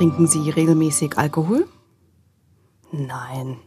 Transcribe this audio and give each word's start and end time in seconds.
Trinken 0.00 0.26
Sie 0.26 0.48
regelmäßig 0.48 1.18
Alkohol? 1.18 1.68
Nein. 2.90 3.58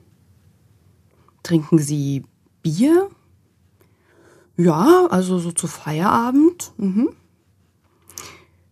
Trinken 1.43 1.77
Sie 1.77 2.25
Bier? 2.63 3.11
Ja, 4.57 5.05
also 5.11 5.37
so 5.37 5.51
zu 5.51 5.67
Feierabend. 5.67 6.71
Mhm. 6.77 7.09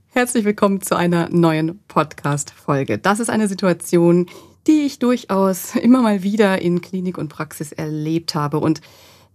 Herzlich 0.08 0.44
willkommen 0.44 0.82
zu 0.82 0.96
einer 0.96 1.30
neuen 1.30 1.78
Podcast-Folge. 1.88 2.98
Das 2.98 3.20
ist 3.20 3.30
eine 3.30 3.48
Situation, 3.48 4.26
die 4.66 4.82
ich 4.82 4.98
durchaus 4.98 5.76
immer 5.76 6.02
mal 6.02 6.24
wieder 6.24 6.64
in 6.64 6.82
Klinik 6.82 7.20
und 7.20 7.30
Praxis 7.30 7.72
erlebt 7.72 8.34
habe 8.34 8.58
und 8.58 8.82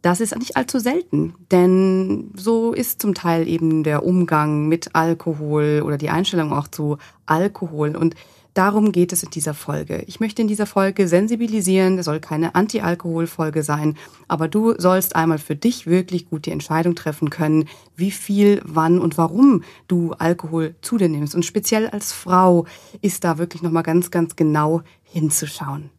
das 0.03 0.21
ist 0.21 0.37
nicht 0.37 0.57
allzu 0.57 0.79
selten, 0.79 1.35
denn 1.51 2.31
so 2.37 2.73
ist 2.73 3.01
zum 3.01 3.15
Teil 3.15 3.49
eben 3.49 3.83
der 3.83 4.05
Umgang 4.05 4.69
mit 4.69 4.95
Alkohol 4.95 5.83
oder 5.85 5.99
die 5.99 6.11
Einstellung 6.11 6.53
auch 6.53 6.69
zu 6.69 6.99
Alkohol. 7.27 7.97
Und 7.97 8.15
darum 8.55 8.93
geht 8.93 9.13
es 9.13 9.23
in 9.23 9.31
dieser 9.31 9.55
Folge. 9.55 10.05
Ich 10.07 10.21
möchte 10.21 10.43
in 10.43 10.49
dieser 10.49 10.67
Folge 10.67 11.09
sensibilisieren, 11.09 11.99
es 11.99 12.07
soll 12.07 12.21
keine 12.21 12.55
Anti-Alkohol-Folge 12.55 13.63
sein, 13.63 13.97
aber 14.29 14.49
du 14.49 14.75
sollst 14.79 15.17
einmal 15.17 15.39
für 15.39 15.57
dich 15.57 15.87
wirklich 15.87 16.29
gut 16.31 16.47
die 16.47 16.53
Entscheidung 16.53 16.95
treffen 16.95 17.31
können, 17.31 17.69
wie 17.97 18.11
viel, 18.11 18.63
wann 18.65 19.01
und 19.01 19.19
warum 19.19 19.65
du 19.89 20.13
Alkohol 20.13 20.77
zu 20.83 20.99
dir 20.99 21.09
nimmst. 21.09 21.35
Und 21.35 21.45
speziell 21.45 21.89
als 21.89 22.13
Frau 22.13 22.67
ist 23.01 23.25
da 23.25 23.39
wirklich 23.39 23.63
nochmal 23.63 23.83
ganz, 23.83 24.11
ganz 24.11 24.37
genau 24.37 24.83
hinzuschauen. 25.03 25.91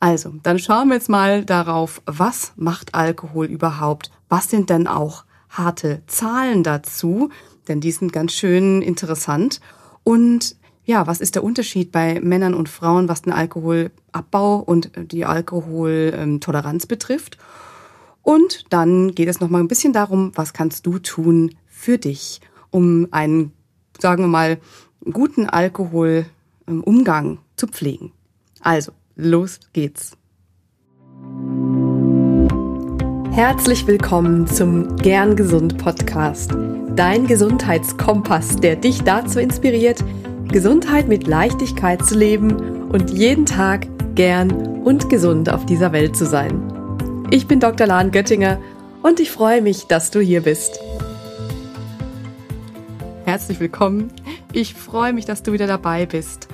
Also, 0.00 0.34
dann 0.42 0.58
schauen 0.58 0.88
wir 0.88 0.94
jetzt 0.94 1.08
mal 1.08 1.44
darauf, 1.44 2.02
was 2.06 2.52
macht 2.56 2.94
Alkohol 2.94 3.46
überhaupt? 3.46 4.10
Was 4.28 4.50
sind 4.50 4.70
denn 4.70 4.86
auch 4.86 5.24
harte 5.48 6.02
Zahlen 6.06 6.62
dazu? 6.62 7.30
Denn 7.68 7.80
die 7.80 7.92
sind 7.92 8.12
ganz 8.12 8.32
schön 8.32 8.82
interessant. 8.82 9.60
Und 10.02 10.56
ja, 10.84 11.06
was 11.06 11.20
ist 11.20 11.34
der 11.34 11.44
Unterschied 11.44 11.92
bei 11.92 12.20
Männern 12.20 12.52
und 12.52 12.68
Frauen, 12.68 13.08
was 13.08 13.22
den 13.22 13.32
Alkoholabbau 13.32 14.56
und 14.58 14.90
die 14.96 15.24
Alkoholtoleranz 15.24 16.86
betrifft? 16.86 17.38
Und 18.22 18.64
dann 18.70 19.14
geht 19.14 19.28
es 19.28 19.40
nochmal 19.40 19.62
ein 19.62 19.68
bisschen 19.68 19.92
darum, 19.92 20.32
was 20.34 20.52
kannst 20.52 20.86
du 20.86 20.98
tun 20.98 21.54
für 21.66 21.98
dich, 21.98 22.40
um 22.70 23.08
einen, 23.10 23.52
sagen 23.98 24.24
wir 24.24 24.28
mal, 24.28 24.58
guten 25.10 25.46
Alkoholumgang 25.48 27.38
zu 27.56 27.66
pflegen. 27.66 28.12
Also, 28.60 28.92
Los 29.16 29.60
geht's. 29.72 30.16
Herzlich 33.30 33.86
willkommen 33.86 34.48
zum 34.48 34.96
Gern 34.96 35.36
Gesund 35.36 35.78
Podcast, 35.78 36.50
dein 36.96 37.28
Gesundheitskompass, 37.28 38.56
der 38.56 38.74
dich 38.74 39.02
dazu 39.02 39.38
inspiriert, 39.38 40.02
Gesundheit 40.48 41.06
mit 41.06 41.28
Leichtigkeit 41.28 42.04
zu 42.04 42.18
leben 42.18 42.90
und 42.90 43.12
jeden 43.12 43.46
Tag 43.46 43.86
gern 44.16 44.50
und 44.82 45.08
gesund 45.08 45.48
auf 45.48 45.64
dieser 45.64 45.92
Welt 45.92 46.16
zu 46.16 46.26
sein. 46.26 47.28
Ich 47.30 47.46
bin 47.46 47.60
Dr. 47.60 47.86
Lahn 47.86 48.10
Göttinger 48.10 48.60
und 49.04 49.20
ich 49.20 49.30
freue 49.30 49.62
mich, 49.62 49.84
dass 49.86 50.10
du 50.10 50.18
hier 50.18 50.40
bist. 50.40 50.80
Herzlich 53.26 53.60
willkommen. 53.60 54.12
Ich 54.52 54.74
freue 54.74 55.12
mich, 55.12 55.24
dass 55.24 55.44
du 55.44 55.52
wieder 55.52 55.68
dabei 55.68 56.04
bist. 56.04 56.48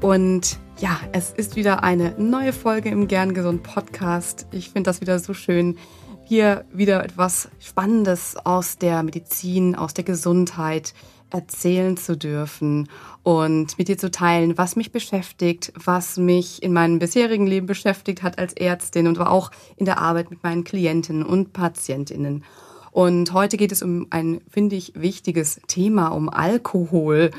Und 0.00 0.58
ja, 0.78 1.00
es 1.12 1.30
ist 1.30 1.56
wieder 1.56 1.82
eine 1.82 2.14
neue 2.18 2.52
Folge 2.52 2.90
im 2.90 3.08
Gern 3.08 3.32
Gesund 3.32 3.62
Podcast. 3.62 4.46
Ich 4.50 4.70
finde 4.70 4.88
das 4.88 5.00
wieder 5.00 5.18
so 5.18 5.32
schön, 5.32 5.78
hier 6.24 6.66
wieder 6.70 7.02
etwas 7.02 7.48
Spannendes 7.60 8.36
aus 8.44 8.76
der 8.76 9.02
Medizin, 9.02 9.74
aus 9.74 9.94
der 9.94 10.04
Gesundheit 10.04 10.92
erzählen 11.30 11.96
zu 11.96 12.16
dürfen 12.16 12.88
und 13.22 13.78
mit 13.78 13.88
dir 13.88 13.96
zu 13.96 14.10
teilen, 14.10 14.58
was 14.58 14.76
mich 14.76 14.92
beschäftigt, 14.92 15.72
was 15.82 16.18
mich 16.18 16.62
in 16.62 16.74
meinem 16.74 16.98
bisherigen 16.98 17.46
Leben 17.46 17.66
beschäftigt 17.66 18.22
hat 18.22 18.38
als 18.38 18.52
Ärztin 18.52 19.06
und 19.06 19.18
auch 19.18 19.50
in 19.76 19.86
der 19.86 19.98
Arbeit 19.98 20.30
mit 20.30 20.42
meinen 20.42 20.64
Klientinnen 20.64 21.24
und 21.24 21.54
Patientinnen. 21.54 22.44
Und 22.92 23.32
heute 23.32 23.56
geht 23.56 23.72
es 23.72 23.82
um 23.82 24.08
ein, 24.10 24.40
finde 24.48 24.76
ich, 24.76 24.92
wichtiges 24.94 25.60
Thema, 25.66 26.08
um 26.08 26.28
Alkohol. 26.28 27.30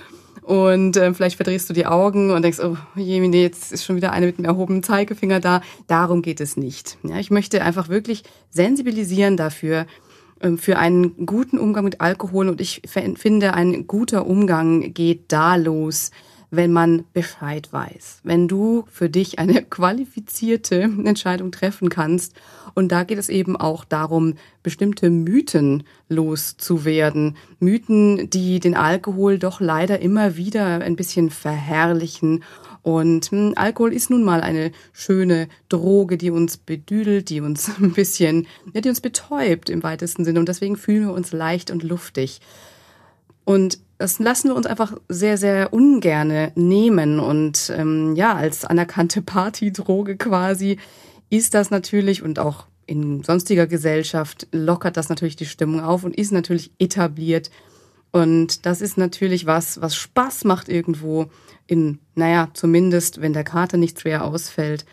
Und 0.48 0.96
äh, 0.96 1.14
vielleicht 1.14 1.36
verdrehst 1.36 1.70
du 1.70 1.74
die 1.74 1.88
Augen 1.88 2.32
und 2.32 2.42
denkst, 2.42 2.62
oh 2.62 2.78
je, 2.96 3.22
jetzt 3.22 3.74
ist 3.74 3.84
schon 3.84 3.98
wieder 3.98 4.14
eine 4.14 4.28
mit 4.28 4.38
dem 4.38 4.46
erhobenen 4.46 4.82
Zeigefinger 4.82 5.42
da. 5.42 5.62
Darum 5.88 6.22
geht 6.22 6.40
es 6.40 6.56
nicht. 6.56 6.98
Ja, 7.04 7.20
ich 7.20 7.30
möchte 7.30 7.62
einfach 7.62 7.90
wirklich 7.90 8.24
sensibilisieren 8.50 9.36
dafür, 9.36 9.88
ähm, 10.40 10.58
für 10.58 10.78
einen 10.78 11.26
guten 11.26 11.58
Umgang 11.58 11.84
mit 11.84 12.00
Alkohol. 12.00 12.48
Und 12.48 12.62
ich 12.62 12.82
finde, 12.86 13.56
ein 13.56 13.88
guter 13.88 14.26
Umgang 14.26 14.94
geht 14.94 15.34
da 15.34 15.58
los, 15.58 16.12
wenn 16.50 16.72
man 16.72 17.04
Bescheid 17.14 17.72
weiß, 17.72 18.22
wenn 18.24 18.48
du 18.48 18.86
für 18.90 19.10
dich 19.10 19.40
eine 19.40 19.64
qualifizierte 19.70 20.82
Entscheidung 20.82 21.52
treffen 21.52 21.90
kannst. 21.90 22.34
Und 22.74 22.92
da 22.92 23.04
geht 23.04 23.18
es 23.18 23.30
eben 23.30 23.58
auch 23.58 23.84
darum, 23.84 24.36
bestimmte 24.64 25.10
Mythen 25.10 25.84
loszuwerden. 26.10 27.36
Mythen, 27.60 28.30
die 28.30 28.60
den 28.60 28.76
Alkohol 28.76 29.40
doch 29.40 29.60
leider 29.60 30.00
immer 30.00 30.38
wieder 30.38 30.66
ein 30.82 30.96
bisschen 30.96 31.30
verherrlichen. 31.30 32.44
Und 32.84 33.32
hm, 33.32 33.54
Alkohol 33.56 33.92
ist 33.92 34.10
nun 34.10 34.24
mal 34.24 34.42
eine 34.42 34.72
schöne 34.94 35.50
Droge, 35.68 36.18
die 36.18 36.32
uns 36.32 36.58
bedüdelt, 36.58 37.30
die 37.30 37.42
uns 37.42 37.70
ein 37.82 37.92
bisschen, 37.92 38.48
ja, 38.74 38.82
die 38.82 38.90
uns 38.90 39.02
betäubt 39.02 39.70
im 39.70 39.84
weitesten 39.84 40.24
Sinne. 40.24 40.40
Und 40.40 40.48
deswegen 40.48 40.78
fühlen 40.78 41.08
wir 41.08 41.14
uns 41.14 41.34
leicht 41.34 41.72
und 41.72 41.84
luftig. 41.84 42.40
Und 43.44 43.80
das 43.98 44.20
lassen 44.20 44.50
wir 44.50 44.56
uns 44.56 44.68
einfach 44.68 44.94
sehr, 45.10 45.38
sehr 45.38 45.74
ungerne 45.74 46.52
nehmen. 46.56 47.20
Und 47.20 47.72
ähm, 47.76 48.16
ja, 48.16 48.34
als 48.34 48.66
anerkannte 48.66 49.22
Partydroge 49.22 50.18
quasi 50.18 50.78
ist 51.30 51.54
das 51.54 51.72
natürlich 51.72 52.24
und 52.24 52.40
auch 52.40 52.68
in 52.86 53.24
sonstiger 53.24 53.68
Gesellschaft 53.68 54.48
lockert 54.52 54.96
das 54.96 55.10
natürlich 55.10 55.36
die 55.36 55.46
Stimmung 55.46 55.82
auf 55.82 56.04
und 56.04 56.16
ist 56.16 56.32
natürlich 56.32 56.72
etabliert. 56.80 57.52
Und 58.12 58.66
das 58.66 58.82
ist 58.82 58.98
natürlich 58.98 59.46
was, 59.46 59.82
was 59.82 59.96
Spaß 59.96 60.46
macht 60.46 60.70
irgendwo 60.70 61.28
in, 61.68 62.00
naja, 62.16 62.50
zumindest 62.54 63.20
wenn 63.20 63.34
der 63.34 63.44
Kater 63.44 63.78
nicht 63.78 64.00
schwer 64.00 64.24
ausfällt. 64.24 64.86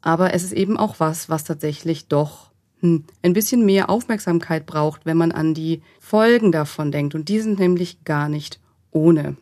Aber 0.00 0.32
es 0.34 0.42
ist 0.44 0.52
eben 0.52 0.78
auch 0.78 0.98
was, 0.98 1.28
was 1.28 1.44
tatsächlich 1.44 2.08
doch 2.08 2.51
ein 2.82 3.32
bisschen 3.32 3.64
mehr 3.64 3.88
Aufmerksamkeit 3.88 4.66
braucht, 4.66 5.06
wenn 5.06 5.16
man 5.16 5.32
an 5.32 5.54
die 5.54 5.82
Folgen 6.00 6.52
davon 6.52 6.90
denkt. 6.90 7.14
Und 7.14 7.28
die 7.28 7.40
sind 7.40 7.58
nämlich 7.58 8.04
gar 8.04 8.28
nicht 8.28 8.60
ohne. 8.90 9.36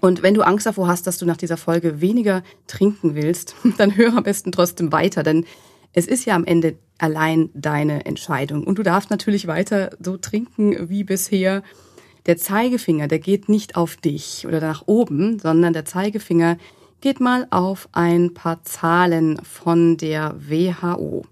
Und 0.00 0.22
wenn 0.22 0.34
du 0.34 0.42
Angst 0.42 0.66
davor 0.66 0.86
hast, 0.86 1.06
dass 1.06 1.18
du 1.18 1.26
nach 1.26 1.36
dieser 1.36 1.56
Folge 1.56 2.00
weniger 2.00 2.42
trinken 2.66 3.14
willst, 3.14 3.56
dann 3.78 3.96
hör 3.96 4.16
am 4.16 4.22
besten 4.22 4.52
trotzdem 4.52 4.92
weiter, 4.92 5.22
denn 5.22 5.44
es 5.92 6.06
ist 6.06 6.24
ja 6.24 6.36
am 6.36 6.44
Ende 6.44 6.76
allein 6.98 7.50
deine 7.54 8.06
Entscheidung. 8.06 8.64
Und 8.64 8.78
du 8.78 8.82
darfst 8.82 9.10
natürlich 9.10 9.46
weiter 9.46 9.90
so 9.98 10.16
trinken 10.16 10.88
wie 10.88 11.02
bisher. 11.02 11.62
Der 12.26 12.36
Zeigefinger, 12.36 13.08
der 13.08 13.18
geht 13.18 13.48
nicht 13.48 13.76
auf 13.76 13.96
dich 13.96 14.46
oder 14.46 14.60
nach 14.60 14.82
oben, 14.86 15.38
sondern 15.38 15.72
der 15.72 15.86
Zeigefinger 15.86 16.58
geht 17.00 17.18
mal 17.18 17.46
auf 17.50 17.88
ein 17.92 18.34
paar 18.34 18.62
Zahlen 18.62 19.40
von 19.42 19.96
der 19.96 20.36
WHO. 20.38 21.24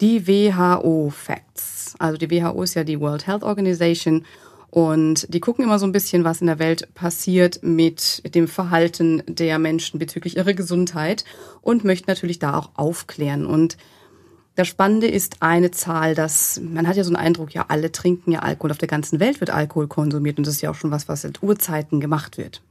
Die 0.00 0.26
WHO 0.26 1.10
Facts. 1.10 1.94
Also 1.98 2.16
die 2.16 2.30
WHO 2.30 2.62
ist 2.62 2.74
ja 2.74 2.84
die 2.84 3.00
World 3.00 3.26
Health 3.26 3.42
Organization 3.42 4.24
und 4.70 5.32
die 5.34 5.40
gucken 5.40 5.64
immer 5.64 5.78
so 5.78 5.86
ein 5.86 5.92
bisschen, 5.92 6.24
was 6.24 6.40
in 6.40 6.46
der 6.46 6.58
Welt 6.58 6.94
passiert 6.94 7.60
mit 7.62 8.34
dem 8.34 8.46
Verhalten 8.48 9.22
der 9.26 9.58
Menschen 9.58 9.98
bezüglich 9.98 10.36
ihrer 10.36 10.54
Gesundheit 10.54 11.24
und 11.60 11.84
möchten 11.84 12.08
natürlich 12.08 12.38
da 12.38 12.56
auch 12.56 12.70
aufklären. 12.74 13.44
Und 13.44 13.76
das 14.54 14.68
Spannende 14.68 15.08
ist 15.08 15.42
eine 15.42 15.70
Zahl, 15.72 16.14
dass 16.14 16.60
man 16.62 16.86
hat 16.86 16.96
ja 16.96 17.04
so 17.04 17.10
einen 17.10 17.16
Eindruck, 17.16 17.52
ja, 17.52 17.66
alle 17.68 17.92
trinken 17.92 18.30
ja 18.32 18.40
Alkohol. 18.40 18.70
Auf 18.70 18.78
der 18.78 18.88
ganzen 18.88 19.20
Welt 19.20 19.40
wird 19.40 19.50
Alkohol 19.50 19.88
konsumiert 19.88 20.38
und 20.38 20.46
das 20.46 20.54
ist 20.54 20.60
ja 20.62 20.70
auch 20.70 20.76
schon 20.76 20.92
was, 20.92 21.08
was 21.08 21.22
seit 21.22 21.42
Urzeiten 21.42 22.00
gemacht 22.00 22.38
wird. 22.38 22.62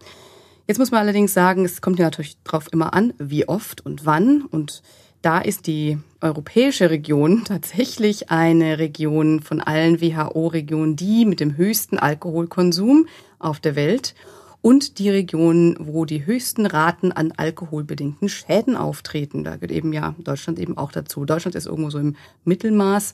Jetzt 0.67 0.77
muss 0.77 0.91
man 0.91 1.01
allerdings 1.01 1.33
sagen, 1.33 1.65
es 1.65 1.81
kommt 1.81 1.99
ja 1.99 2.05
natürlich 2.05 2.37
drauf 2.43 2.67
immer 2.71 2.93
an, 2.93 3.13
wie 3.17 3.47
oft 3.47 3.85
und 3.85 4.05
wann 4.05 4.43
und 4.43 4.81
da 5.21 5.39
ist 5.39 5.68
die 5.68 5.98
europäische 6.21 6.89
Region 6.89 7.44
tatsächlich 7.45 8.30
eine 8.30 8.80
Region 8.80 9.42
von 9.42 9.62
allen 9.62 10.01
WHO-Regionen, 10.01 10.95
die 10.95 11.25
mit 11.25 11.39
dem 11.39 11.57
höchsten 11.57 11.98
Alkoholkonsum 11.98 13.07
auf 13.39 13.60
der 13.60 13.75
Welt 13.75 14.16
und 14.62 15.00
die 15.00 15.10
Region, 15.10 15.77
wo 15.80 16.06
die 16.06 16.25
höchsten 16.25 16.66
Raten 16.66 17.12
an 17.12 17.31
alkoholbedingten 17.36 18.27
Schäden 18.27 18.75
auftreten. 18.75 19.44
Da 19.44 19.56
gehört 19.56 19.71
eben 19.71 19.94
ja 19.94 20.16
Deutschland 20.18 20.60
eben 20.60 20.77
auch 20.77 20.92
dazu. 20.92 21.24
Deutschland 21.24 21.56
ist 21.56 21.66
irgendwo 21.66 21.89
so 21.89 22.00
im 22.00 22.16
Mittelmaß. 22.44 23.13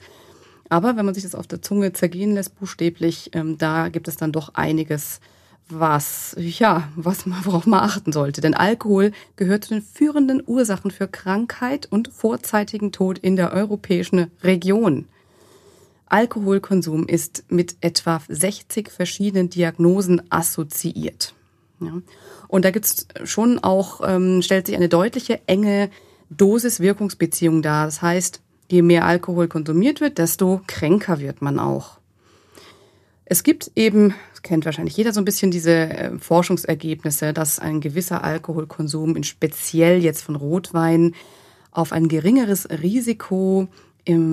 Aber 0.70 0.98
wenn 0.98 1.06
man 1.06 1.14
sich 1.14 1.24
das 1.24 1.36
auf 1.36 1.46
der 1.46 1.62
Zunge 1.62 1.94
zergehen 1.94 2.34
lässt, 2.34 2.58
buchstäblich, 2.60 3.30
ähm, 3.34 3.60
da 3.60 3.90
gibt 3.90 4.08
es 4.08 4.18
dann 4.18 4.32
doch 4.32 4.56
einiges 4.56 5.20
was, 5.70 6.36
ja, 6.38 6.90
was 6.96 7.26
man, 7.26 7.44
worauf 7.46 7.66
man 7.66 7.82
achten 7.82 8.12
sollte. 8.12 8.42
Denn 8.42 8.54
Alkohol 8.54 9.12
gehört 9.36 9.66
zu 9.66 9.74
den 9.74 9.82
führenden 9.82 10.44
Ursachen 10.46 10.92
für 10.92 11.08
Krankheit 11.08 11.88
und 11.90 12.10
vorzeitigen 12.10 12.92
Tod 12.92 13.18
in 13.18 13.36
der 13.36 13.52
europäischen 13.54 14.32
Region. 14.44 15.06
Alkoholkonsum 16.08 17.08
ist 17.08 17.46
mit 17.50 17.78
etwa 17.82 18.22
60 18.28 18.90
verschiedenen 18.90 19.50
Diagnosen 19.50 20.22
assoziiert. 20.30 21.34
Ja. 21.80 22.02
Und 22.48 22.64
da 22.64 22.72
gibt's 22.72 23.08
schon 23.24 23.60
auch, 23.60 24.02
ähm, 24.06 24.42
stellt 24.42 24.68
sich 24.68 24.76
eine 24.76 24.88
deutliche 24.88 25.42
enge 25.48 25.90
Dosis-Wirkungsbeziehung 26.30 27.62
dar. 27.62 27.86
Das 27.86 28.02
heißt, 28.02 28.42
je 28.70 28.82
mehr 28.82 29.06
Alkohol 29.06 29.48
konsumiert 29.48 30.00
wird, 30.00 30.20
desto 30.20 30.62
kränker 30.68 31.20
wird 31.20 31.42
man 31.42 31.60
auch. 31.60 32.00
Es 33.26 33.44
gibt 33.44 33.72
eben, 33.76 34.14
kennt 34.44 34.66
wahrscheinlich 34.66 34.96
jeder 34.96 35.12
so 35.12 35.20
ein 35.20 35.26
bisschen 35.26 35.50
diese 35.50 35.72
äh, 35.72 36.20
Forschungsergebnisse, 36.20 37.34
dass 37.34 37.60
ein 37.60 37.82
gewisser 37.82 38.24
Alkoholkonsum, 38.24 39.16
in 39.16 39.24
speziell 39.24 40.04
jetzt 40.04 40.22
von 40.22 40.36
Rotwein, 40.36 41.16
auf 41.72 41.92
ein 41.92 42.08
geringeres 42.08 42.70
Risiko 42.70 43.68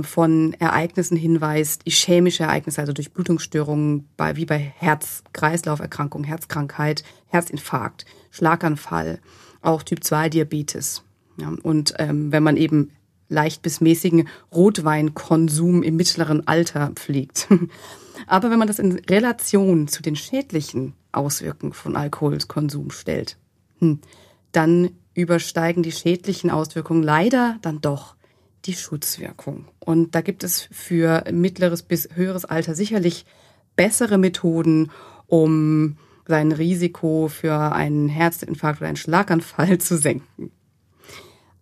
von 0.02 0.52
Ereignissen 0.58 1.16
hinweist, 1.16 1.86
ischämische 1.86 2.42
Ereignisse, 2.42 2.82
also 2.82 2.92
durch 2.92 3.14
Blutungsstörungen, 3.14 4.06
wie 4.34 4.44
bei 4.44 4.58
Herz-Kreislauf-Erkrankungen, 4.58 6.26
Herzkrankheit, 6.26 7.04
Herzinfarkt, 7.28 8.04
Schlaganfall, 8.30 9.18
auch 9.62 9.82
Typ-2-Diabetes. 9.82 11.04
Ja, 11.38 11.50
und 11.62 11.94
ähm, 11.98 12.30
wenn 12.30 12.42
man 12.42 12.58
eben 12.58 12.90
leicht 13.32 13.62
bis 13.62 13.80
mäßigen 13.80 14.28
Rotweinkonsum 14.54 15.82
im 15.82 15.96
mittleren 15.96 16.46
Alter 16.46 16.92
pflegt. 16.94 17.48
Aber 18.26 18.50
wenn 18.50 18.58
man 18.58 18.68
das 18.68 18.78
in 18.78 18.92
Relation 18.92 19.88
zu 19.88 20.02
den 20.02 20.16
schädlichen 20.16 20.94
Auswirkungen 21.10 21.72
von 21.72 21.96
Alkoholkonsum 21.96 22.90
stellt, 22.90 23.36
hm, 23.78 24.00
dann 24.52 24.90
übersteigen 25.14 25.82
die 25.82 25.92
schädlichen 25.92 26.50
Auswirkungen 26.50 27.02
leider 27.02 27.58
dann 27.62 27.80
doch 27.80 28.14
die 28.64 28.74
Schutzwirkung. 28.74 29.66
Und 29.80 30.14
da 30.14 30.20
gibt 30.20 30.44
es 30.44 30.68
für 30.70 31.24
mittleres 31.32 31.82
bis 31.82 32.08
höheres 32.14 32.44
Alter 32.44 32.74
sicherlich 32.74 33.26
bessere 33.76 34.18
Methoden, 34.18 34.90
um 35.26 35.96
sein 36.26 36.52
Risiko 36.52 37.28
für 37.28 37.72
einen 37.72 38.08
Herzinfarkt 38.08 38.80
oder 38.80 38.88
einen 38.88 38.96
Schlaganfall 38.96 39.78
zu 39.78 39.96
senken. 39.96 40.52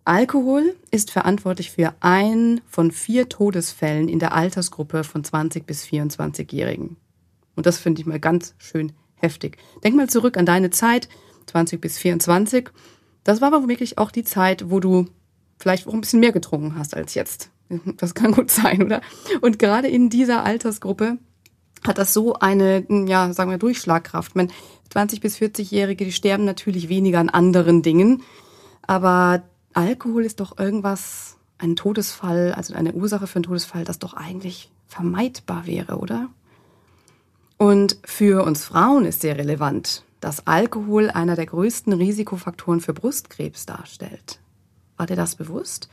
Alkohol 0.03 0.75
ist 0.89 1.11
verantwortlich 1.11 1.71
für 1.71 1.93
ein 1.99 2.61
von 2.67 2.91
vier 2.91 3.29
Todesfällen 3.29 4.09
in 4.09 4.19
der 4.19 4.33
Altersgruppe 4.33 5.03
von 5.03 5.23
20 5.23 5.65
bis 5.65 5.85
24-Jährigen. 5.85 6.97
Und 7.55 7.65
das 7.65 7.77
finde 7.77 8.01
ich 8.01 8.07
mal 8.07 8.19
ganz 8.19 8.55
schön 8.57 8.93
heftig. 9.15 9.57
Denk 9.83 9.95
mal 9.95 10.09
zurück 10.09 10.37
an 10.37 10.45
deine 10.45 10.71
Zeit, 10.71 11.07
20 11.47 11.79
bis 11.79 11.97
24. 11.99 12.69
Das 13.23 13.41
war 13.41 13.53
aber 13.53 13.67
wirklich 13.67 13.97
auch 13.99 14.09
die 14.09 14.23
Zeit, 14.23 14.71
wo 14.71 14.79
du 14.79 15.05
vielleicht 15.59 15.87
auch 15.87 15.93
ein 15.93 16.01
bisschen 16.01 16.19
mehr 16.19 16.31
getrunken 16.31 16.75
hast 16.75 16.95
als 16.95 17.13
jetzt. 17.13 17.51
Das 17.97 18.15
kann 18.15 18.31
gut 18.33 18.51
sein, 18.51 18.83
oder? 18.83 19.01
Und 19.41 19.59
gerade 19.59 19.87
in 19.87 20.09
dieser 20.09 20.43
Altersgruppe 20.43 21.19
hat 21.85 21.97
das 21.97 22.13
so 22.13 22.33
eine, 22.33 22.85
ja, 23.07 23.31
sagen 23.33 23.49
wir, 23.49 23.57
Durchschlagkraft. 23.57 24.35
Man, 24.35 24.51
20 24.89 25.21
bis 25.21 25.37
40-Jährige, 25.37 26.03
die 26.03 26.11
sterben 26.11 26.43
natürlich 26.43 26.89
weniger 26.89 27.19
an 27.19 27.29
anderen 27.29 27.81
Dingen, 27.81 28.23
aber 28.81 29.43
Alkohol 29.73 30.25
ist 30.25 30.39
doch 30.39 30.57
irgendwas, 30.57 31.37
ein 31.57 31.75
Todesfall, 31.75 32.53
also 32.53 32.73
eine 32.73 32.93
Ursache 32.93 33.27
für 33.27 33.35
einen 33.37 33.43
Todesfall, 33.43 33.83
das 33.83 33.99
doch 33.99 34.13
eigentlich 34.13 34.71
vermeidbar 34.87 35.67
wäre, 35.67 35.97
oder? 35.97 36.29
Und 37.57 37.97
für 38.03 38.43
uns 38.43 38.65
Frauen 38.65 39.05
ist 39.05 39.21
sehr 39.21 39.37
relevant, 39.37 40.03
dass 40.19 40.47
Alkohol 40.47 41.11
einer 41.11 41.35
der 41.35 41.45
größten 41.45 41.93
Risikofaktoren 41.93 42.81
für 42.81 42.93
Brustkrebs 42.93 43.65
darstellt. 43.67 44.39
War 44.97 45.05
dir 45.05 45.15
das 45.15 45.35
bewusst? 45.35 45.89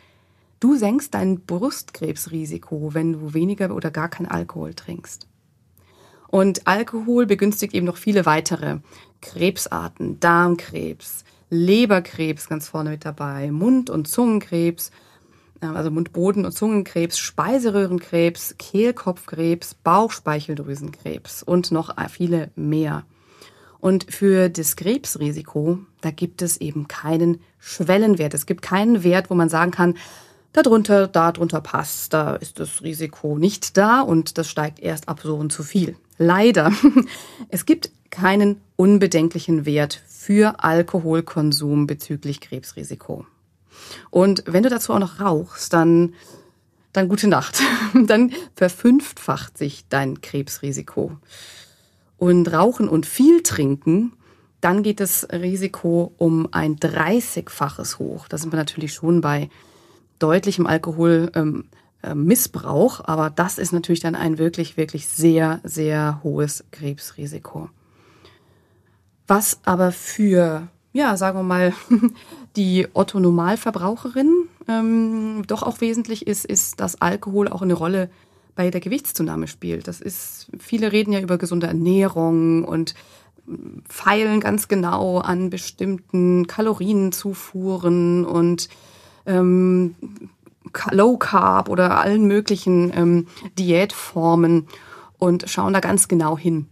Du 0.60 0.76
senkst 0.76 1.14
dein 1.14 1.40
Brustkrebsrisiko, 1.40 2.94
wenn 2.94 3.12
du 3.12 3.34
weniger 3.34 3.74
oder 3.74 3.90
gar 3.90 4.08
kein 4.08 4.26
Alkohol 4.26 4.74
trinkst. 4.74 5.28
Und 6.28 6.66
Alkohol 6.66 7.26
begünstigt 7.26 7.74
eben 7.74 7.86
noch 7.86 7.96
viele 7.96 8.26
weitere 8.26 8.78
Krebsarten, 9.20 10.20
Darmkrebs, 10.20 11.24
Leberkrebs 11.50 12.48
ganz 12.48 12.68
vorne 12.68 12.90
mit 12.90 13.04
dabei, 13.04 13.50
Mund- 13.50 13.90
und 13.90 14.08
Zungenkrebs, 14.08 14.90
ähm, 15.62 15.76
also 15.76 15.90
Mundboden- 15.90 16.44
und 16.44 16.52
Zungenkrebs, 16.52 17.18
Speiseröhrenkrebs, 17.18 18.56
Kehlkopfkrebs, 18.58 19.74
Bauchspeicheldrüsenkrebs 19.74 21.42
und 21.42 21.70
noch 21.70 21.94
viele 22.10 22.50
mehr. 22.56 23.04
Und 23.80 24.12
für 24.12 24.48
das 24.48 24.76
Krebsrisiko, 24.76 25.78
da 26.00 26.10
gibt 26.10 26.42
es 26.42 26.56
eben 26.56 26.88
keinen 26.88 27.40
Schwellenwert. 27.58 28.34
Es 28.34 28.46
gibt 28.46 28.62
keinen 28.62 29.04
Wert, 29.04 29.30
wo 29.30 29.34
man 29.34 29.48
sagen 29.48 29.70
kann, 29.70 29.94
darunter, 30.52 31.06
darunter 31.06 31.60
passt, 31.60 32.12
da 32.12 32.34
ist 32.34 32.58
das 32.58 32.82
Risiko 32.82 33.38
nicht 33.38 33.76
da 33.76 34.00
und 34.00 34.38
das 34.38 34.50
steigt 34.50 34.80
erst 34.80 35.08
ab 35.08 35.20
so 35.22 35.36
und 35.36 35.52
zu 35.52 35.62
viel. 35.62 35.96
Leider. 36.18 36.72
Es 37.50 37.64
gibt 37.64 37.90
keinen 38.10 38.60
unbedenklichen 38.76 39.66
Wert 39.66 40.02
für 40.06 40.62
Alkoholkonsum 40.62 41.86
bezüglich 41.86 42.40
Krebsrisiko. 42.40 43.26
Und 44.10 44.44
wenn 44.46 44.62
du 44.62 44.68
dazu 44.68 44.92
auch 44.92 44.98
noch 44.98 45.20
rauchst, 45.20 45.72
dann, 45.72 46.14
dann 46.92 47.08
gute 47.08 47.28
Nacht. 47.28 47.62
Dann 47.94 48.32
verfünffacht 48.54 49.56
sich 49.56 49.86
dein 49.88 50.20
Krebsrisiko. 50.20 51.16
Und 52.18 52.52
Rauchen 52.52 52.88
und 52.88 53.06
viel 53.06 53.42
trinken, 53.42 54.12
dann 54.60 54.82
geht 54.82 55.00
das 55.00 55.26
Risiko 55.30 56.12
um 56.18 56.48
ein 56.52 56.76
30-faches 56.76 57.98
hoch. 57.98 58.28
Da 58.28 58.38
sind 58.38 58.52
wir 58.52 58.56
natürlich 58.56 58.92
schon 58.92 59.20
bei 59.20 59.50
deutlichem 60.18 60.66
Alkoholmissbrauch, 60.66 62.98
ähm, 62.98 63.04
äh, 63.04 63.10
aber 63.10 63.30
das 63.30 63.58
ist 63.58 63.72
natürlich 63.72 64.00
dann 64.00 64.16
ein 64.16 64.38
wirklich, 64.38 64.76
wirklich 64.76 65.06
sehr, 65.06 65.60
sehr 65.62 66.20
hohes 66.24 66.64
Krebsrisiko. 66.72 67.70
Was 69.28 69.60
aber 69.64 69.92
für, 69.92 70.68
ja, 70.92 71.16
sagen 71.16 71.38
wir 71.38 71.42
mal, 71.42 71.74
die 72.56 72.88
Otto-Normalverbraucherin 72.94 74.48
ähm, 74.66 75.42
doch 75.46 75.62
auch 75.62 75.80
wesentlich 75.80 76.26
ist, 76.26 76.44
ist, 76.44 76.80
dass 76.80 77.00
Alkohol 77.00 77.48
auch 77.48 77.62
eine 77.62 77.74
Rolle 77.74 78.10
bei 78.56 78.70
der 78.70 78.80
Gewichtszunahme 78.80 79.46
spielt. 79.46 79.86
Das 79.86 80.00
ist, 80.00 80.50
viele 80.58 80.90
reden 80.90 81.12
ja 81.12 81.20
über 81.20 81.38
gesunde 81.38 81.68
Ernährung 81.68 82.64
und 82.64 82.94
feilen 83.88 84.40
ganz 84.40 84.66
genau 84.66 85.18
an 85.18 85.50
bestimmten 85.50 86.46
Kalorienzufuhren 86.46 88.24
und 88.24 88.68
ähm, 89.26 89.94
Low 90.90 91.16
Carb 91.18 91.68
oder 91.68 92.00
allen 92.00 92.24
möglichen 92.26 92.92
ähm, 92.94 93.26
Diätformen 93.58 94.66
und 95.18 95.48
schauen 95.48 95.72
da 95.72 95.80
ganz 95.80 96.08
genau 96.08 96.36
hin. 96.36 96.66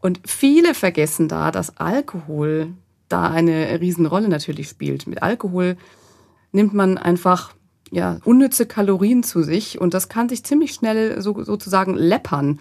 Und 0.00 0.20
viele 0.24 0.74
vergessen 0.74 1.28
da, 1.28 1.50
dass 1.50 1.78
Alkohol 1.78 2.74
da 3.08 3.30
eine 3.30 3.80
Riesenrolle 3.80 4.28
natürlich 4.28 4.68
spielt. 4.68 5.06
Mit 5.06 5.22
Alkohol 5.22 5.76
nimmt 6.52 6.74
man 6.74 6.98
einfach 6.98 7.54
ja, 7.90 8.18
unnütze 8.24 8.66
Kalorien 8.66 9.22
zu 9.22 9.42
sich 9.42 9.80
und 9.80 9.94
das 9.94 10.08
kann 10.08 10.28
sich 10.28 10.44
ziemlich 10.44 10.72
schnell 10.72 11.20
so, 11.20 11.44
sozusagen 11.44 11.94
läppern. 11.94 12.58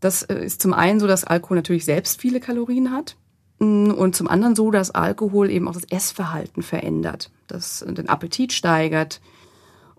Das 0.00 0.22
äh, 0.22 0.44
ist 0.44 0.62
zum 0.62 0.72
einen 0.72 1.00
so, 1.00 1.06
dass 1.06 1.24
Alkohol 1.24 1.56
natürlich 1.56 1.84
selbst 1.84 2.20
viele 2.20 2.40
Kalorien 2.40 2.92
hat 2.92 3.16
mm, 3.58 3.90
und 3.90 4.14
zum 4.14 4.28
anderen 4.28 4.54
so, 4.54 4.70
dass 4.70 4.92
Alkohol 4.92 5.50
eben 5.50 5.66
auch 5.66 5.74
das 5.74 5.84
Essverhalten 5.84 6.62
verändert, 6.62 7.30
das 7.48 7.84
den 7.86 8.08
Appetit 8.08 8.52
steigert 8.52 9.20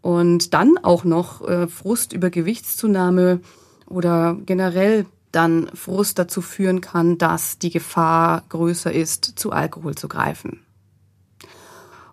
und 0.01 0.53
dann 0.53 0.77
auch 0.82 1.03
noch 1.03 1.46
äh, 1.48 1.67
Frust 1.67 2.13
über 2.13 2.29
Gewichtszunahme 2.29 3.41
oder 3.88 4.38
generell 4.46 5.05
dann 5.31 5.69
Frust 5.74 6.19
dazu 6.19 6.41
führen 6.41 6.81
kann, 6.81 7.17
dass 7.17 7.60
die 7.60 7.69
Gefahr 7.69 8.43
größer 8.50 8.91
ist, 8.91 9.25
zu 9.38 9.51
Alkohol 9.51 9.96
zu 9.96 10.07
greifen. 10.07 10.65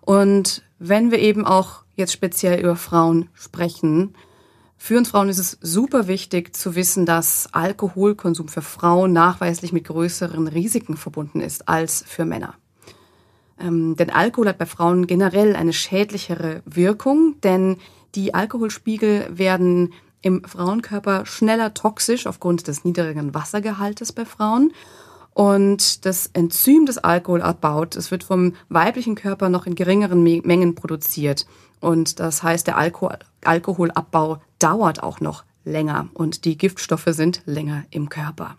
Und 0.01 0.61
wenn 0.77 1.11
wir 1.11 1.19
eben 1.19 1.45
auch 1.45 1.83
jetzt 1.95 2.13
speziell 2.13 2.59
über 2.59 2.75
Frauen 2.75 3.29
sprechen, 3.33 4.15
für 4.77 4.97
uns 4.97 5.09
Frauen 5.09 5.29
ist 5.29 5.39
es 5.39 5.57
super 5.61 6.07
wichtig 6.07 6.55
zu 6.55 6.75
wissen, 6.75 7.05
dass 7.05 7.49
Alkoholkonsum 7.53 8.49
für 8.49 8.61
Frauen 8.61 9.13
nachweislich 9.13 9.71
mit 9.71 9.85
größeren 9.85 10.47
Risiken 10.47 10.97
verbunden 10.97 11.41
ist 11.41 11.67
als 11.67 12.03
für 12.05 12.25
Männer. 12.25 12.55
Ähm, 13.59 13.95
denn 13.95 14.09
Alkohol 14.09 14.49
hat 14.49 14.57
bei 14.57 14.65
Frauen 14.65 15.07
generell 15.07 15.55
eine 15.55 15.73
schädlichere 15.73 16.61
Wirkung, 16.65 17.39
denn 17.41 17.77
die 18.13 18.33
Alkoholspiegel 18.33 19.27
werden 19.31 19.93
im 20.25 20.43
Frauenkörper 20.43 21.27
schneller 21.27 21.75
toxisch 21.75 22.25
aufgrund 22.25 22.67
des 22.67 22.83
niedrigen 22.83 23.35
Wassergehaltes 23.35 24.11
bei 24.11 24.25
Frauen. 24.25 24.73
Und 25.35 26.03
das 26.05 26.31
Enzym 26.33 26.87
des 26.87 26.97
Alkohol 26.97 27.43
abbaut, 27.43 27.95
es 27.95 28.09
wird 28.09 28.23
vom 28.23 28.53
weiblichen 28.67 29.13
Körper 29.13 29.49
noch 29.49 29.67
in 29.67 29.75
geringeren 29.75 30.23
Mengen 30.23 30.73
produziert. 30.73 31.45
Und 31.79 32.19
das 32.19 32.41
heißt, 32.41 32.65
der 32.65 32.77
Alkohol 32.77 33.19
Alkoholabbau 33.43 34.41
dauert 34.57 35.03
auch 35.03 35.19
noch 35.19 35.43
länger 35.63 36.07
und 36.15 36.45
die 36.45 36.57
Giftstoffe 36.57 37.09
sind 37.09 37.43
länger 37.45 37.83
im 37.91 38.09
Körper. 38.09 38.57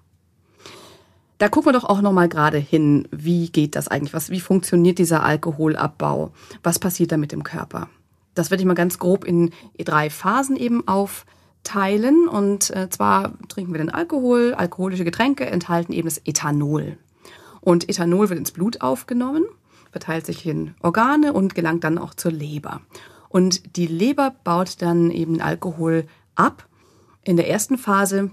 Da 1.38 1.48
gucken 1.48 1.70
wir 1.70 1.78
doch 1.78 1.88
auch 1.88 2.00
noch 2.00 2.12
mal 2.12 2.28
gerade 2.28 2.58
hin, 2.58 3.08
wie 3.10 3.50
geht 3.50 3.74
das 3.74 3.88
eigentlich? 3.88 4.14
Was, 4.14 4.30
wie 4.30 4.40
funktioniert 4.40 4.98
dieser 4.98 5.24
Alkoholabbau? 5.24 6.30
Was 6.62 6.78
passiert 6.78 7.10
da 7.10 7.16
mit 7.16 7.32
dem 7.32 7.42
Körper? 7.42 7.88
Das 8.34 8.50
werde 8.52 8.62
ich 8.62 8.66
mal 8.66 8.74
ganz 8.74 9.00
grob 9.00 9.24
in 9.24 9.50
drei 9.78 10.10
Phasen 10.10 10.56
eben 10.56 10.86
auf 10.86 11.26
teilen. 11.66 12.28
Und 12.28 12.70
äh, 12.70 12.88
zwar 12.88 13.34
trinken 13.48 13.74
wir 13.74 13.78
den 13.78 13.90
Alkohol. 13.90 14.54
Alkoholische 14.54 15.04
Getränke 15.04 15.44
enthalten 15.46 15.92
eben 15.92 16.08
das 16.08 16.22
Ethanol. 16.24 16.96
Und 17.60 17.88
Ethanol 17.88 18.30
wird 18.30 18.38
ins 18.38 18.52
Blut 18.52 18.80
aufgenommen, 18.80 19.44
verteilt 19.90 20.24
sich 20.24 20.46
in 20.46 20.74
Organe 20.80 21.32
und 21.32 21.54
gelangt 21.54 21.84
dann 21.84 21.98
auch 21.98 22.14
zur 22.14 22.30
Leber. 22.30 22.80
Und 23.28 23.76
die 23.76 23.86
Leber 23.86 24.34
baut 24.44 24.80
dann 24.80 25.10
eben 25.10 25.40
Alkohol 25.40 26.06
ab. 26.36 26.68
In 27.24 27.36
der 27.36 27.50
ersten 27.50 27.76
Phase 27.76 28.30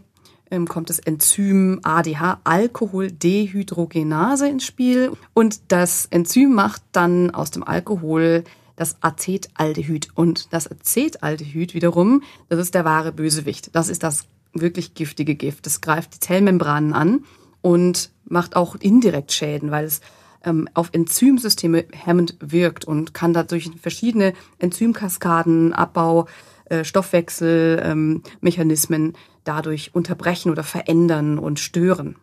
ähm, 0.52 0.68
kommt 0.68 0.92
das 0.92 1.00
Enzym 1.00 1.80
ADH, 1.82 2.42
Alkoholdehydrogenase 2.44 4.48
ins 4.48 4.66
Spiel. 4.66 5.12
Und 5.34 5.72
das 5.72 6.06
Enzym 6.12 6.54
macht 6.54 6.84
dann 6.92 7.32
aus 7.32 7.50
dem 7.50 7.64
Alkohol 7.64 8.44
das 8.76 8.98
Acetaldehyd. 9.02 10.10
Und 10.16 10.54
das 10.54 10.70
Acetaldehyd 10.70 11.74
wiederum, 11.74 12.24
das 12.50 12.60
ist 12.60 12.74
der 12.74 12.86
wahre 12.86 13.12
Bösewicht. 13.12 13.76
Das 13.76 13.90
ist 13.90 14.04
das 14.04 14.26
wirklich 14.54 14.94
giftige 14.94 15.36
Gift. 15.36 15.66
Das 15.66 15.82
greift 15.82 16.16
die 16.16 16.20
Zellmembranen 16.20 16.94
an 16.94 17.26
und 17.62 18.12
macht 18.26 18.56
auch 18.56 18.76
indirekt 18.76 19.32
Schäden, 19.32 19.72
weil 19.72 19.86
es 19.86 20.02
ähm, 20.44 20.68
auf 20.74 20.90
Enzymsysteme 20.92 21.86
hemmend 21.94 22.36
wirkt 22.40 22.86
und 22.86 23.14
kann 23.14 23.34
dadurch 23.34 23.70
verschiedene 23.82 24.34
Enzymkaskaden, 24.60 25.74
Abbau, 25.74 26.28
äh, 26.66 26.84
Stoffwechselmechanismen 26.84 29.06
ähm, 29.06 29.14
dadurch 29.44 29.94
unterbrechen 29.94 30.52
oder 30.52 30.64
verändern 30.64 31.40
und 31.40 31.60
stören. 31.60 32.16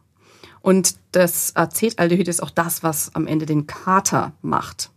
Und 0.63 0.97
das 1.13 1.57
Acetaldehyd 1.57 2.29
ist 2.29 2.43
auch 2.43 2.51
das, 2.51 2.83
was 2.83 3.15
am 3.15 3.27
Ende 3.27 3.47
den 3.47 3.67
Kater 3.67 4.33
macht. 4.43 4.91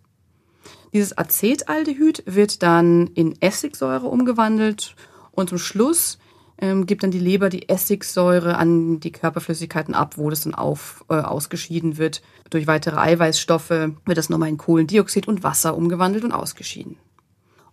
Dieses 0.94 1.18
Acetaldehyd 1.18 2.24
wird 2.26 2.62
dann 2.62 3.08
in 3.08 3.36
Essigsäure 3.42 4.06
umgewandelt 4.06 4.96
und 5.32 5.50
zum 5.50 5.58
Schluss 5.58 6.20
ähm, 6.60 6.86
gibt 6.86 7.02
dann 7.02 7.10
die 7.10 7.20
Leber 7.20 7.50
die 7.50 7.68
Essigsäure 7.68 8.58
an 8.58 9.00
die 9.00 9.12
Körperflüssigkeiten 9.12 9.96
ab, 9.96 10.18
wo 10.18 10.30
das 10.30 10.42
dann 10.42 10.54
auf, 10.54 11.04
äh, 11.10 11.16
ausgeschieden 11.16 11.98
wird. 11.98 12.22
Durch 12.52 12.68
weitere 12.68 12.98
Eiweißstoffe 12.98 13.70
wird 13.70 14.18
das 14.18 14.30
nochmal 14.30 14.50
in 14.50 14.58
Kohlendioxid 14.58 15.28
und 15.28 15.44
Wasser 15.44 15.76
umgewandelt 15.76 16.24
und 16.24 16.32
ausgeschieden. 16.32 16.98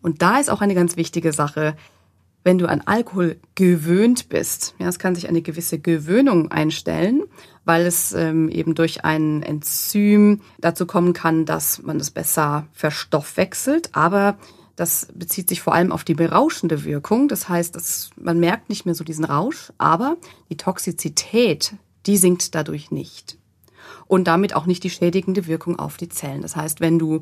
Und 0.00 0.22
da 0.22 0.38
ist 0.38 0.48
auch 0.48 0.62
eine 0.62 0.74
ganz 0.74 0.96
wichtige 0.96 1.34
Sache, 1.34 1.76
wenn 2.42 2.58
du 2.58 2.66
an 2.66 2.82
Alkohol 2.84 3.38
gewöhnt 3.54 4.28
bist, 4.28 4.74
ja, 4.78 4.88
es 4.88 4.98
kann 4.98 5.14
sich 5.14 5.28
eine 5.28 5.42
gewisse 5.42 5.78
Gewöhnung 5.78 6.50
einstellen, 6.50 7.22
weil 7.64 7.86
es 7.86 8.12
ähm, 8.12 8.48
eben 8.48 8.74
durch 8.74 9.04
ein 9.04 9.42
Enzym 9.42 10.40
dazu 10.58 10.86
kommen 10.86 11.12
kann, 11.12 11.44
dass 11.44 11.82
man 11.82 11.98
es 11.98 12.10
besser 12.10 12.66
verstoffwechselt, 12.72 13.94
aber 13.94 14.38
das 14.80 15.08
bezieht 15.14 15.50
sich 15.50 15.60
vor 15.60 15.74
allem 15.74 15.92
auf 15.92 16.04
die 16.04 16.14
berauschende 16.14 16.84
Wirkung. 16.84 17.28
Das 17.28 17.50
heißt, 17.50 17.76
dass 17.76 18.08
man 18.16 18.40
merkt 18.40 18.70
nicht 18.70 18.86
mehr 18.86 18.94
so 18.94 19.04
diesen 19.04 19.26
Rausch, 19.26 19.72
aber 19.76 20.16
die 20.48 20.56
Toxizität, 20.56 21.74
die 22.06 22.16
sinkt 22.16 22.54
dadurch 22.54 22.90
nicht. 22.90 23.36
Und 24.06 24.24
damit 24.24 24.56
auch 24.56 24.64
nicht 24.64 24.82
die 24.82 24.88
schädigende 24.88 25.46
Wirkung 25.46 25.78
auf 25.78 25.98
die 25.98 26.08
Zellen. 26.08 26.40
Das 26.40 26.56
heißt, 26.56 26.80
wenn 26.80 26.98
du 26.98 27.20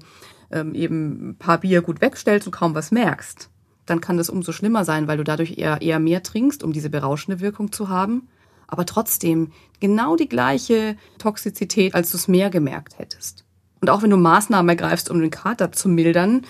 ähm, 0.52 0.72
eben 0.74 1.30
ein 1.30 1.36
paar 1.36 1.58
Bier 1.58 1.82
gut 1.82 2.00
wegstellst 2.00 2.46
und 2.46 2.52
kaum 2.52 2.76
was 2.76 2.92
merkst, 2.92 3.50
dann 3.90 4.00
kann 4.00 4.16
das 4.16 4.30
umso 4.30 4.52
schlimmer 4.52 4.84
sein, 4.84 5.08
weil 5.08 5.16
du 5.16 5.24
dadurch 5.24 5.58
eher, 5.58 5.82
eher 5.82 5.98
mehr 5.98 6.22
trinkst, 6.22 6.62
um 6.62 6.72
diese 6.72 6.90
berauschende 6.90 7.40
Wirkung 7.40 7.72
zu 7.72 7.88
haben. 7.88 8.28
Aber 8.66 8.84
trotzdem 8.84 9.52
genau 9.80 10.16
die 10.16 10.28
gleiche 10.28 10.96
Toxizität, 11.18 11.94
als 11.94 12.10
du 12.10 12.16
es 12.16 12.28
mehr 12.28 12.50
gemerkt 12.50 12.98
hättest. 12.98 13.44
Und 13.80 13.90
auch 13.90 14.02
wenn 14.02 14.10
du 14.10 14.16
Maßnahmen 14.16 14.68
ergreifst, 14.68 15.10
um 15.10 15.20
den 15.20 15.30
Kater 15.30 15.72
zu 15.72 15.88
mildern, 15.88 16.42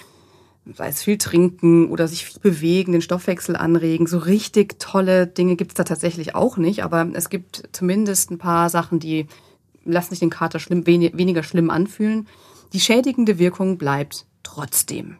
sei 0.74 0.88
es 0.88 1.02
viel 1.02 1.18
trinken 1.18 1.88
oder 1.90 2.08
sich 2.08 2.26
viel 2.26 2.40
bewegen, 2.40 2.92
den 2.92 3.02
Stoffwechsel 3.02 3.56
anregen. 3.56 4.06
So 4.06 4.18
richtig 4.18 4.78
tolle 4.78 5.26
Dinge 5.26 5.56
gibt's 5.56 5.74
da 5.74 5.84
tatsächlich 5.84 6.34
auch 6.34 6.56
nicht, 6.56 6.82
aber 6.82 7.08
es 7.14 7.30
gibt 7.30 7.68
zumindest 7.72 8.30
ein 8.30 8.38
paar 8.38 8.68
Sachen, 8.68 8.98
die 8.98 9.26
lassen 9.84 10.10
sich 10.10 10.18
den 10.18 10.30
Kater 10.30 10.58
schlimm, 10.58 10.86
weniger 10.86 11.42
schlimm 11.42 11.70
anfühlen. 11.70 12.28
Die 12.72 12.80
schädigende 12.80 13.38
Wirkung 13.38 13.78
bleibt 13.78 14.26
trotzdem. 14.42 15.16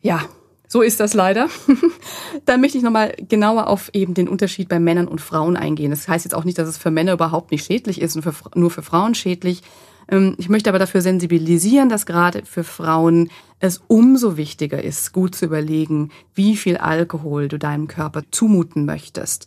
Ja, 0.00 0.20
so 0.68 0.82
ist 0.82 1.00
das 1.00 1.14
leider. 1.14 1.48
Dann 2.44 2.60
möchte 2.60 2.76
ich 2.76 2.84
nochmal 2.84 3.16
genauer 3.28 3.68
auf 3.68 3.90
eben 3.94 4.14
den 4.14 4.28
Unterschied 4.28 4.68
bei 4.68 4.78
Männern 4.78 5.08
und 5.08 5.20
Frauen 5.20 5.56
eingehen. 5.56 5.90
Das 5.90 6.06
heißt 6.06 6.24
jetzt 6.26 6.34
auch 6.34 6.44
nicht, 6.44 6.58
dass 6.58 6.68
es 6.68 6.76
für 6.76 6.90
Männer 6.90 7.14
überhaupt 7.14 7.50
nicht 7.50 7.64
schädlich 7.64 8.00
ist 8.00 8.16
und 8.16 8.22
für, 8.22 8.34
nur 8.54 8.70
für 8.70 8.82
Frauen 8.82 9.14
schädlich. 9.14 9.62
Ähm, 10.10 10.34
ich 10.36 10.50
möchte 10.50 10.68
aber 10.68 10.78
dafür 10.78 11.00
sensibilisieren, 11.00 11.88
dass 11.88 12.04
gerade 12.04 12.44
für 12.44 12.64
Frauen 12.64 13.30
es 13.60 13.80
umso 13.88 14.36
wichtiger 14.36 14.82
ist, 14.82 15.12
gut 15.12 15.34
zu 15.34 15.46
überlegen, 15.46 16.10
wie 16.34 16.54
viel 16.54 16.76
Alkohol 16.76 17.48
du 17.48 17.58
deinem 17.58 17.88
Körper 17.88 18.22
zumuten 18.30 18.84
möchtest. 18.84 19.46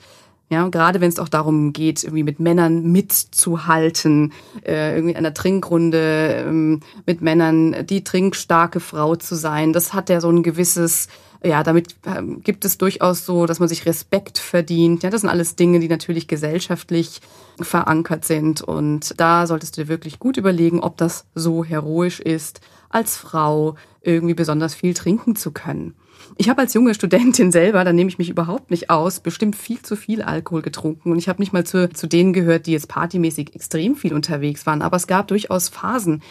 Ja, 0.52 0.68
gerade 0.68 1.00
wenn 1.00 1.08
es 1.08 1.18
auch 1.18 1.30
darum 1.30 1.72
geht, 1.72 2.04
irgendwie 2.04 2.24
mit 2.24 2.42
Männern 2.42 2.92
mitzuhalten, 2.92 4.34
äh, 4.66 4.96
irgendwie 4.98 5.16
einer 5.16 5.34
Trinkrunde 5.34 6.44
ähm, 6.46 6.82
mit 7.06 7.22
Männern 7.22 7.86
die 7.88 8.04
trinkstarke 8.04 8.82
Frau 8.82 9.16
zu 9.16 9.36
sein, 9.36 9.72
das 9.72 9.94
hat 9.94 10.10
ja 10.10 10.20
so 10.20 10.30
ein 10.30 10.44
gewisses 10.44 11.08
ja, 11.44 11.64
damit 11.64 11.96
ähm, 12.06 12.42
gibt 12.44 12.66
es 12.66 12.78
durchaus 12.78 13.26
so, 13.26 13.48
dass 13.48 13.60
man 13.60 13.68
sich 13.68 13.86
Respekt 13.86 14.38
verdient. 14.38 15.02
Ja, 15.02 15.10
das 15.10 15.22
sind 15.22 15.30
alles 15.30 15.56
Dinge, 15.56 15.80
die 15.80 15.88
natürlich 15.88 16.28
gesellschaftlich 16.28 17.20
verankert 17.60 18.26
sind. 18.26 18.62
Und 18.62 19.20
da 19.20 19.48
solltest 19.48 19.78
du 19.78 19.82
dir 19.82 19.88
wirklich 19.88 20.20
gut 20.20 20.38
überlegen, 20.38 20.82
ob 20.82 20.98
das 20.98 21.26
so 21.34 21.64
heroisch 21.64 22.20
ist, 22.20 22.62
als 22.90 23.18
Frau 23.18 23.76
irgendwie 24.02 24.36
besonders 24.36 24.76
viel 24.76 24.94
trinken 24.94 25.36
zu 25.36 25.52
können. 25.52 25.96
Ich 26.38 26.50
habe 26.50 26.62
als 26.62 26.74
junge 26.74 26.94
Studentin 26.94 27.52
selber, 27.52 27.84
da 27.84 27.92
nehme 27.92 28.10
ich 28.10 28.20
mich 28.20 28.30
überhaupt 28.30 28.70
nicht 28.70 28.90
aus, 28.90 29.20
bestimmt 29.20 29.56
viel 29.56 29.82
zu 29.82 29.96
viel 29.96 30.22
Alkohol 30.22 30.62
getrunken. 30.62 31.12
Und 31.12 31.18
ich 31.18 31.28
habe 31.28 31.42
nicht 31.42 31.54
mal 31.54 31.66
zu, 31.66 31.90
zu 31.90 32.08
denen 32.08 32.34
gehört, 32.34 32.68
die 32.68 32.72
jetzt 32.72 32.88
partymäßig 32.88 33.56
extrem 33.56 33.96
viel 33.96 34.14
unterwegs 34.14 34.66
waren. 34.66 34.82
Aber 34.82 34.98
es 34.98 35.08
gab 35.08 35.28
durchaus 35.28 35.70
Phasen, 35.70 36.22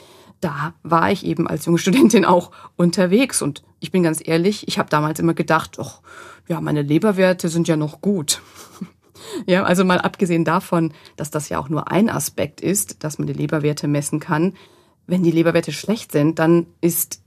da 0.41 0.75
war 0.83 1.11
ich 1.13 1.25
eben 1.25 1.47
als 1.47 1.67
junge 1.67 1.79
Studentin 1.79 2.25
auch 2.25 2.51
unterwegs. 2.77 3.43
Und 3.43 3.63
ich 3.81 3.91
bin 3.91 4.03
ganz 4.03 4.21
ehrlich, 4.25 4.67
ich 4.69 4.79
habe 4.79 4.89
damals 4.89 5.19
immer 5.19 5.35
gedacht, 5.35 5.79
ach, 5.81 6.01
ja, 6.49 6.61
meine 6.61 6.83
Leberwerte 6.83 7.49
sind 7.49 7.69
ja 7.69 7.77
noch 7.77 8.01
gut. 8.01 8.43
ja, 9.47 9.65
also 9.65 9.85
mal 9.85 10.01
abgesehen 10.01 10.45
davon, 10.45 10.93
dass 11.17 11.31
das 11.31 11.49
ja 11.49 11.59
auch 11.59 11.69
nur 11.69 11.91
ein 11.91 12.09
Aspekt 12.09 12.61
ist, 12.61 13.05
dass 13.05 13.19
man 13.19 13.27
die 13.27 13.35
Leberwerte 13.35 13.87
messen 13.87 14.21
kann. 14.21 14.55
Wenn 15.07 15.23
die 15.23 15.31
Leberwerte 15.31 15.73
schlecht 15.73 16.13
sind, 16.13 16.39
dann 16.39 16.67
ist 16.81 17.23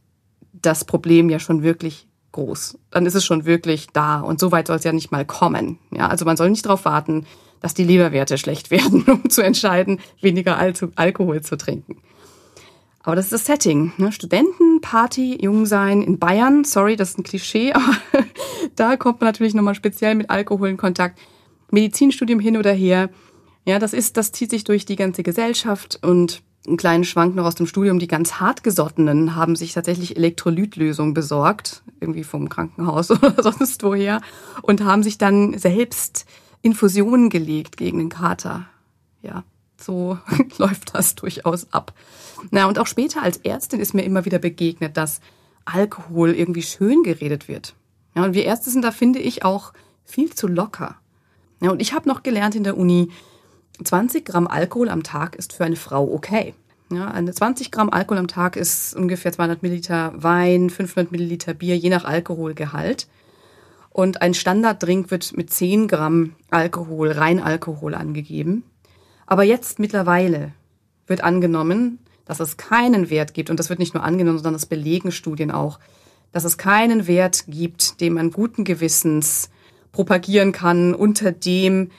das 0.54 0.86
Problem 0.86 1.30
ja 1.30 1.40
schon 1.40 1.64
wirklich 1.64 2.08
groß. 2.32 2.80
Dann 2.92 3.06
ist 3.06 3.16
es 3.16 3.26
schon 3.26 3.46
wirklich 3.46 3.88
da. 3.94 4.20
Und 4.20 4.40
so 4.40 4.52
weit 4.52 4.68
soll 4.68 4.78
es 4.78 4.84
ja 4.84 4.92
nicht 4.92 5.12
mal 5.12 5.26
kommen. 5.26 5.80
Ja, 5.92 6.08
also 6.08 6.26
man 6.26 6.38
soll 6.38 6.50
nicht 6.50 6.66
darauf 6.66 6.86
warten, 6.86 7.26
dass 7.60 7.74
die 7.74 7.84
Leberwerte 7.84 8.38
schlecht 8.38 8.72
werden, 8.72 9.04
um 9.04 9.30
zu 9.30 9.42
entscheiden, 9.42 10.00
weniger 10.22 10.58
Al 10.58 10.74
Alkohol 10.96 11.42
zu 11.42 11.56
trinken. 11.58 12.02
Aber 13.04 13.18
das 13.18 13.26
ist 13.26 13.34
das 13.34 13.46
Setting. 13.46 13.92
Ne? 13.98 14.12
Studenten, 14.12 14.80
Party, 14.82 15.38
jung 15.42 15.66
sein 15.66 16.02
in 16.02 16.20
Bayern. 16.20 16.64
Sorry, 16.64 16.96
das 16.96 17.12
ist 17.12 17.20
ein 17.20 17.24
Klischee, 17.24 17.74
aber 17.74 17.94
da 18.76 18.96
kommt 18.98 19.22
man 19.22 19.28
natürlich 19.28 19.54
nochmal 19.54 19.76
speziell 19.76 20.16
mit 20.16 20.30
Alkohol 20.30 20.70
in 20.70 20.78
Kontakt. 20.78 21.20
Medizinstudium 21.70 22.40
hin 22.40 22.58
oder 22.58 22.72
her. 22.72 23.10
Ja, 23.66 23.80
das 23.80 23.94
ist, 23.94 24.18
das 24.18 24.32
zieht 24.32 24.52
sich 24.52 24.64
durch 24.64 24.86
die 24.86 24.96
ganze 24.96 25.24
Gesellschaft 25.24 26.00
und 26.02 26.44
einen 26.66 26.78
kleinen 26.78 27.04
Schwank 27.04 27.36
noch 27.36 27.46
aus 27.46 27.56
dem 27.56 27.68
Studium. 27.68 28.00
Die 28.00 28.08
ganz 28.08 28.40
hartgesottenen 28.40 29.36
haben 29.36 29.56
sich 29.56 29.74
tatsächlich 29.74 30.16
Elektrolytlösung 30.16 31.14
besorgt, 31.14 31.84
irgendwie 32.00 32.24
vom 32.24 32.48
Krankenhaus 32.48 33.12
oder 33.12 33.42
sonst 33.42 33.84
woher, 33.84 34.22
und 34.62 34.84
haben 34.84 35.04
sich 35.04 35.18
dann 35.18 35.58
selbst 35.58 36.26
Infusionen 36.62 37.30
gelegt 37.30 37.76
gegen 37.76 37.98
den 37.98 38.10
Kater. 38.10 38.68
Ja, 39.22 39.44
so 39.84 40.18
läuft 40.58 40.96
das 40.96 41.16
durchaus 41.16 41.72
ab. 41.72 41.94
Na, 42.52 42.68
und 42.68 42.80
auch 42.80 42.88
später 42.88 43.22
als 43.22 43.38
Ärztin 43.38 43.80
ist 43.80 43.94
mir 43.94 44.04
immer 44.04 44.26
wieder 44.26 44.40
begegnet, 44.40 44.98
dass 44.98 45.22
Alkohol 45.66 46.32
irgendwie 46.32 46.62
schön 46.62 47.04
geredet 47.04 47.48
wird. 47.48 47.76
Ja, 48.16 48.26
und 48.26 48.34
wir 48.34 48.46
Ärzte 48.46 48.70
sind 48.70 48.84
da, 48.84 48.92
finde 48.92 49.20
ich, 49.20 49.46
auch 49.46 49.74
viel 50.06 50.34
zu 50.34 50.48
locker. 50.48 50.96
Ja, 51.62 51.72
und 51.72 51.82
ich 51.82 51.94
habe 51.94 52.08
noch 52.08 52.24
gelernt 52.24 52.56
in 52.56 52.64
der 52.64 52.78
Uni, 52.78 53.10
20 53.84 54.26
Gramm 54.26 54.48
Alkohol 54.48 54.90
am 54.90 55.04
Tag 55.04 55.36
ist 55.36 55.54
für 55.54 55.66
eine 55.66 55.76
Frau 55.76 56.12
okay. 56.12 56.54
Ja, 56.92 57.10
eine 57.10 57.34
20 57.34 57.72
Gramm 57.72 57.90
Alkohol 57.90 58.20
am 58.20 58.28
Tag 58.28 58.56
ist 58.56 58.96
ungefähr 58.96 59.32
200 59.32 59.64
Milliliter 59.64 60.14
Wein, 60.16 60.70
500 60.70 61.12
Milliliter 61.12 61.54
Bier, 61.54 61.78
je 61.78 61.90
nach 61.90 62.06
Alkoholgehalt. 62.06 63.08
Und 63.90 64.22
ein 64.22 64.34
Standarddrink 64.34 65.10
wird 65.10 65.36
mit 65.36 65.52
10 65.52 65.88
Gramm 65.88 66.36
Alkohol, 66.52 67.12
Reinalkohol 67.12 67.96
angegeben. 67.96 68.64
Aber 69.26 69.44
jetzt 69.44 69.80
mittlerweile 69.80 70.52
wird 71.08 71.24
angenommen, 71.24 72.00
dass 72.26 72.40
es 72.40 72.58
keinen 72.58 73.10
Wert 73.10 73.34
gibt, 73.34 73.50
und 73.50 73.60
das 73.60 73.70
wird 73.70 73.80
nicht 73.80 73.94
nur 73.94 74.04
angenommen, 74.04 74.38
sondern 74.38 74.54
das 74.54 74.66
belegen 74.66 75.12
Studien 75.12 75.52
auch, 75.52 75.80
dass 76.32 76.46
es 76.46 76.58
keinen 76.58 77.08
Wert 77.08 77.46
gibt, 77.48 78.02
den 78.02 78.14
man 78.14 78.32
guten 78.32 78.64
Gewissens 78.64 79.50
propagieren 79.92 80.52
kann, 80.52 80.94
unter 80.94 81.32
dem 81.32 81.92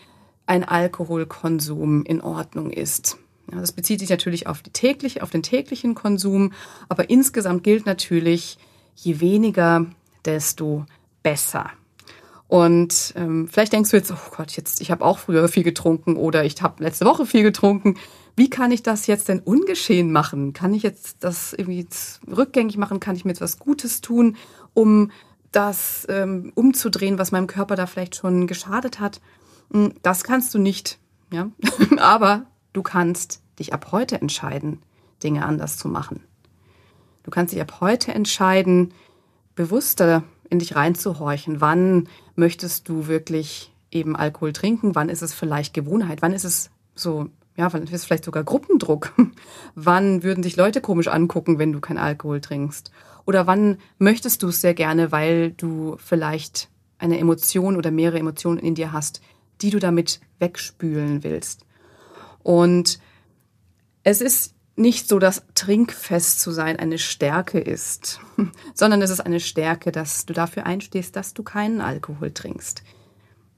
ein 0.46 0.64
Alkoholkonsum 0.64 2.04
in 2.04 2.20
Ordnung 2.20 2.70
ist. 2.70 3.16
Ja, 3.50 3.60
das 3.60 3.72
bezieht 3.72 4.00
sich 4.00 4.10
natürlich 4.10 4.46
auf, 4.46 4.62
die 4.62 4.70
tägliche, 4.70 5.22
auf 5.22 5.30
den 5.30 5.42
täglichen 5.42 5.94
Konsum, 5.94 6.52
aber 6.88 7.10
insgesamt 7.10 7.62
gilt 7.62 7.86
natürlich, 7.86 8.58
je 8.96 9.20
weniger, 9.20 9.86
desto 10.24 10.86
besser. 11.22 11.70
Und 12.54 13.14
ähm, 13.16 13.48
vielleicht 13.48 13.72
denkst 13.72 13.90
du 13.90 13.96
jetzt, 13.96 14.12
oh 14.12 14.30
Gott, 14.36 14.52
jetzt 14.52 14.80
ich 14.80 14.92
habe 14.92 15.04
auch 15.04 15.18
früher 15.18 15.48
viel 15.48 15.64
getrunken 15.64 16.14
oder 16.14 16.44
ich 16.44 16.62
habe 16.62 16.84
letzte 16.84 17.04
Woche 17.04 17.26
viel 17.26 17.42
getrunken. 17.42 17.96
wie 18.36 18.48
kann 18.48 18.70
ich 18.70 18.84
das 18.84 19.08
jetzt 19.08 19.28
denn 19.28 19.40
ungeschehen 19.40 20.12
machen? 20.12 20.52
Kann 20.52 20.72
ich 20.72 20.84
jetzt 20.84 21.24
das 21.24 21.52
irgendwie 21.52 21.84
rückgängig 22.30 22.76
machen? 22.76 23.00
Kann 23.00 23.16
ich 23.16 23.24
mir 23.24 23.32
etwas 23.32 23.58
Gutes 23.58 24.02
tun, 24.02 24.36
um 24.72 25.10
das 25.50 26.06
ähm, 26.08 26.52
umzudrehen, 26.54 27.18
was 27.18 27.32
meinem 27.32 27.48
Körper 27.48 27.74
da 27.74 27.88
vielleicht 27.88 28.14
schon 28.14 28.46
geschadet 28.46 29.00
hat? 29.00 29.20
Hm, 29.72 29.94
das 30.02 30.22
kannst 30.22 30.54
du 30.54 30.60
nicht, 30.60 31.00
ja. 31.32 31.50
Aber 31.96 32.46
du 32.72 32.84
kannst 32.84 33.42
dich 33.58 33.74
ab 33.74 33.88
heute 33.90 34.20
entscheiden, 34.20 34.80
Dinge 35.24 35.44
anders 35.44 35.76
zu 35.76 35.88
machen. 35.88 36.22
Du 37.24 37.32
kannst 37.32 37.52
dich 37.52 37.60
ab 37.60 37.80
heute 37.80 38.14
entscheiden, 38.14 38.94
bewusster 39.56 40.22
in 40.54 40.58
dich 40.60 40.74
reinzuhorchen. 40.74 41.60
Wann 41.60 42.08
möchtest 42.34 42.88
du 42.88 43.06
wirklich 43.06 43.72
eben 43.90 44.16
Alkohol 44.16 44.52
trinken? 44.52 44.94
Wann 44.94 45.08
ist 45.08 45.22
es 45.22 45.34
vielleicht 45.34 45.74
Gewohnheit? 45.74 46.22
Wann 46.22 46.32
ist 46.32 46.44
es 46.44 46.70
so 46.94 47.28
ja, 47.56 47.72
wann 47.72 47.84
ist 47.84 48.04
vielleicht 48.04 48.24
sogar 48.24 48.42
Gruppendruck? 48.44 49.12
wann 49.74 50.22
würden 50.22 50.42
sich 50.42 50.56
Leute 50.56 50.80
komisch 50.80 51.08
angucken, 51.08 51.58
wenn 51.58 51.72
du 51.72 51.80
kein 51.80 51.98
Alkohol 51.98 52.40
trinkst? 52.40 52.90
Oder 53.26 53.46
wann 53.46 53.78
möchtest 53.98 54.42
du 54.42 54.48
es 54.48 54.60
sehr 54.60 54.74
gerne, 54.74 55.12
weil 55.12 55.52
du 55.52 55.96
vielleicht 55.98 56.68
eine 56.98 57.18
Emotion 57.18 57.76
oder 57.76 57.90
mehrere 57.90 58.18
Emotionen 58.18 58.58
in 58.58 58.74
dir 58.74 58.92
hast, 58.92 59.20
die 59.60 59.70
du 59.70 59.78
damit 59.78 60.20
wegspülen 60.40 61.22
willst? 61.22 61.64
Und 62.42 62.98
es 64.02 64.20
ist 64.20 64.54
nicht 64.76 65.08
so, 65.08 65.18
dass 65.18 65.44
trinkfest 65.54 66.40
zu 66.40 66.50
sein 66.50 66.78
eine 66.78 66.98
Stärke 66.98 67.60
ist, 67.60 68.20
sondern 68.74 69.02
es 69.02 69.10
ist 69.10 69.20
eine 69.20 69.40
Stärke, 69.40 69.92
dass 69.92 70.26
du 70.26 70.32
dafür 70.32 70.66
einstehst, 70.66 71.16
dass 71.16 71.34
du 71.34 71.42
keinen 71.42 71.80
Alkohol 71.80 72.32
trinkst. 72.32 72.82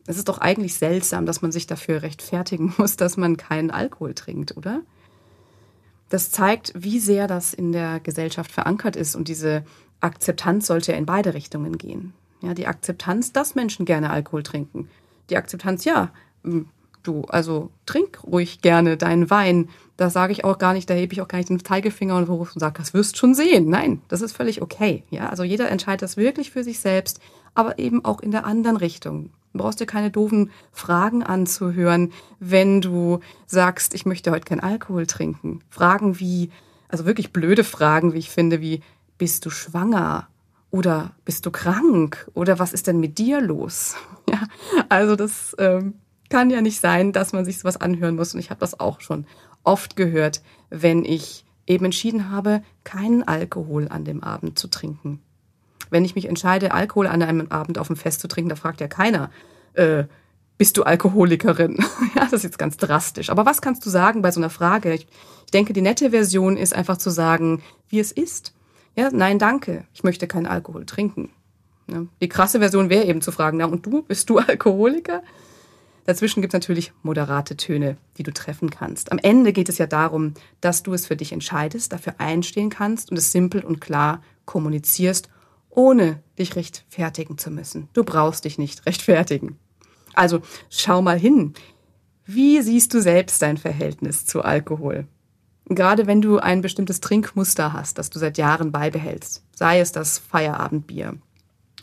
Es 0.06 0.18
ist 0.18 0.28
doch 0.28 0.38
eigentlich 0.38 0.74
seltsam, 0.76 1.26
dass 1.26 1.42
man 1.42 1.52
sich 1.52 1.66
dafür 1.66 2.02
rechtfertigen 2.02 2.74
muss, 2.78 2.96
dass 2.96 3.16
man 3.16 3.36
keinen 3.36 3.70
Alkohol 3.70 4.14
trinkt, 4.14 4.56
oder? 4.56 4.82
Das 6.08 6.30
zeigt, 6.30 6.72
wie 6.76 7.00
sehr 7.00 7.26
das 7.26 7.52
in 7.52 7.72
der 7.72 7.98
Gesellschaft 7.98 8.52
verankert 8.52 8.94
ist 8.94 9.16
und 9.16 9.26
diese 9.26 9.64
Akzeptanz 10.00 10.66
sollte 10.66 10.92
ja 10.92 10.98
in 10.98 11.06
beide 11.06 11.34
Richtungen 11.34 11.78
gehen. 11.78 12.12
Ja, 12.42 12.54
die 12.54 12.66
Akzeptanz, 12.66 13.32
dass 13.32 13.54
Menschen 13.54 13.86
gerne 13.86 14.10
Alkohol 14.10 14.42
trinken. 14.42 14.88
Die 15.30 15.36
Akzeptanz, 15.36 15.84
ja, 15.84 16.12
du, 17.06 17.22
also 17.28 17.70
trink 17.86 18.22
ruhig 18.24 18.60
gerne 18.60 18.96
deinen 18.96 19.30
Wein. 19.30 19.68
Da 19.96 20.10
sage 20.10 20.32
ich 20.32 20.44
auch 20.44 20.58
gar 20.58 20.72
nicht, 20.72 20.90
da 20.90 20.94
hebe 20.94 21.12
ich 21.12 21.22
auch 21.22 21.28
gar 21.28 21.38
nicht 21.38 21.48
den 21.48 21.64
Zeigefinger 21.64 22.16
und 22.16 22.28
und 22.28 22.60
sage, 22.60 22.78
das 22.78 22.92
wirst 22.92 23.16
schon 23.16 23.34
sehen. 23.34 23.68
Nein, 23.70 24.02
das 24.08 24.20
ist 24.20 24.36
völlig 24.36 24.62
okay. 24.62 25.04
Ja, 25.10 25.28
also 25.28 25.42
jeder 25.42 25.70
entscheidet 25.70 26.02
das 26.02 26.16
wirklich 26.16 26.50
für 26.50 26.64
sich 26.64 26.80
selbst, 26.80 27.20
aber 27.54 27.78
eben 27.78 28.04
auch 28.04 28.20
in 28.20 28.30
der 28.30 28.44
anderen 28.44 28.76
Richtung. 28.76 29.30
Du 29.52 29.62
brauchst 29.62 29.80
dir 29.80 29.86
keine 29.86 30.10
doofen 30.10 30.50
Fragen 30.72 31.22
anzuhören, 31.22 32.12
wenn 32.40 32.82
du 32.82 33.20
sagst, 33.46 33.94
ich 33.94 34.04
möchte 34.04 34.30
heute 34.30 34.44
kein 34.44 34.60
Alkohol 34.60 35.06
trinken. 35.06 35.60
Fragen 35.70 36.20
wie, 36.20 36.50
also 36.88 37.06
wirklich 37.06 37.32
blöde 37.32 37.64
Fragen, 37.64 38.12
wie 38.12 38.18
ich 38.18 38.28
finde, 38.28 38.60
wie, 38.60 38.82
bist 39.16 39.46
du 39.46 39.50
schwanger? 39.50 40.28
Oder 40.70 41.12
bist 41.24 41.46
du 41.46 41.50
krank? 41.50 42.30
Oder 42.34 42.58
was 42.58 42.74
ist 42.74 42.86
denn 42.86 43.00
mit 43.00 43.18
dir 43.18 43.40
los? 43.40 43.96
Ja, 44.28 44.40
also 44.88 45.14
das 45.14 45.54
ähm, 45.60 45.94
kann 46.28 46.50
ja 46.50 46.60
nicht 46.60 46.80
sein, 46.80 47.12
dass 47.12 47.32
man 47.32 47.44
sich 47.44 47.58
sowas 47.58 47.76
anhören 47.76 48.16
muss. 48.16 48.34
Und 48.34 48.40
ich 48.40 48.50
habe 48.50 48.60
das 48.60 48.78
auch 48.78 49.00
schon 49.00 49.26
oft 49.64 49.96
gehört, 49.96 50.42
wenn 50.70 51.04
ich 51.04 51.44
eben 51.66 51.84
entschieden 51.84 52.30
habe, 52.30 52.62
keinen 52.84 53.22
Alkohol 53.22 53.88
an 53.88 54.04
dem 54.04 54.22
Abend 54.22 54.58
zu 54.58 54.68
trinken 54.68 55.20
wenn 55.90 56.04
ich 56.04 56.14
mich 56.14 56.26
entscheide, 56.26 56.72
Alkohol 56.72 57.06
an 57.06 57.22
einem 57.22 57.48
Abend 57.48 57.78
auf 57.78 57.86
dem 57.86 57.96
Fest 57.96 58.20
zu 58.20 58.28
trinken, 58.28 58.48
da 58.48 58.56
fragt 58.56 58.80
ja 58.80 58.88
keiner, 58.88 59.30
äh, 59.74 60.04
bist 60.58 60.76
du 60.76 60.84
Alkoholikerin? 60.84 61.76
ja, 62.14 62.22
das 62.22 62.32
ist 62.32 62.44
jetzt 62.44 62.58
ganz 62.58 62.76
drastisch. 62.76 63.30
Aber 63.30 63.44
was 63.44 63.60
kannst 63.60 63.84
du 63.84 63.90
sagen 63.90 64.22
bei 64.22 64.30
so 64.30 64.40
einer 64.40 64.50
Frage? 64.50 64.94
Ich, 64.94 65.06
ich 65.44 65.50
denke, 65.52 65.72
die 65.72 65.82
nette 65.82 66.10
Version 66.10 66.56
ist 66.56 66.74
einfach 66.74 66.96
zu 66.96 67.10
sagen, 67.10 67.62
wie 67.88 68.00
es 68.00 68.10
ist. 68.10 68.54
Ja, 68.94 69.10
nein, 69.12 69.38
danke. 69.38 69.84
Ich 69.92 70.02
möchte 70.02 70.26
keinen 70.26 70.46
Alkohol 70.46 70.86
trinken. 70.86 71.30
Ja, 71.88 72.04
die 72.20 72.28
krasse 72.28 72.58
Version 72.58 72.88
wäre 72.88 73.04
eben 73.04 73.20
zu 73.20 73.30
fragen, 73.30 73.58
na 73.58 73.66
und 73.66 73.84
du, 73.84 74.02
bist 74.02 74.30
du 74.30 74.38
Alkoholiker? 74.38 75.22
Dazwischen 76.06 76.40
gibt 76.40 76.54
es 76.54 76.58
natürlich 76.58 76.92
moderate 77.02 77.56
Töne, 77.56 77.96
die 78.16 78.22
du 78.22 78.32
treffen 78.32 78.70
kannst. 78.70 79.10
Am 79.10 79.18
Ende 79.18 79.52
geht 79.52 79.68
es 79.68 79.78
ja 79.78 79.86
darum, 79.86 80.34
dass 80.60 80.84
du 80.84 80.94
es 80.94 81.06
für 81.06 81.16
dich 81.16 81.32
entscheidest, 81.32 81.92
dafür 81.92 82.14
einstehen 82.18 82.70
kannst 82.70 83.10
und 83.10 83.16
es 83.16 83.32
simpel 83.32 83.64
und 83.64 83.80
klar 83.80 84.22
kommunizierst 84.44 85.28
ohne 85.68 86.22
dich 86.38 86.56
rechtfertigen 86.56 87.38
zu 87.38 87.50
müssen. 87.50 87.88
Du 87.92 88.04
brauchst 88.04 88.44
dich 88.44 88.56
nicht 88.56 88.86
rechtfertigen. 88.86 89.58
Also 90.14 90.40
schau 90.70 91.02
mal 91.02 91.18
hin. 91.18 91.54
Wie 92.24 92.62
siehst 92.62 92.94
du 92.94 93.02
selbst 93.02 93.42
dein 93.42 93.56
Verhältnis 93.56 94.24
zu 94.24 94.42
Alkohol? 94.42 95.06
Gerade 95.68 96.06
wenn 96.06 96.22
du 96.22 96.38
ein 96.38 96.62
bestimmtes 96.62 97.00
Trinkmuster 97.00 97.72
hast, 97.72 97.98
das 97.98 98.10
du 98.10 98.20
seit 98.20 98.38
Jahren 98.38 98.70
beibehältst, 98.70 99.44
sei 99.54 99.80
es 99.80 99.90
das 99.90 100.18
Feierabendbier 100.18 101.14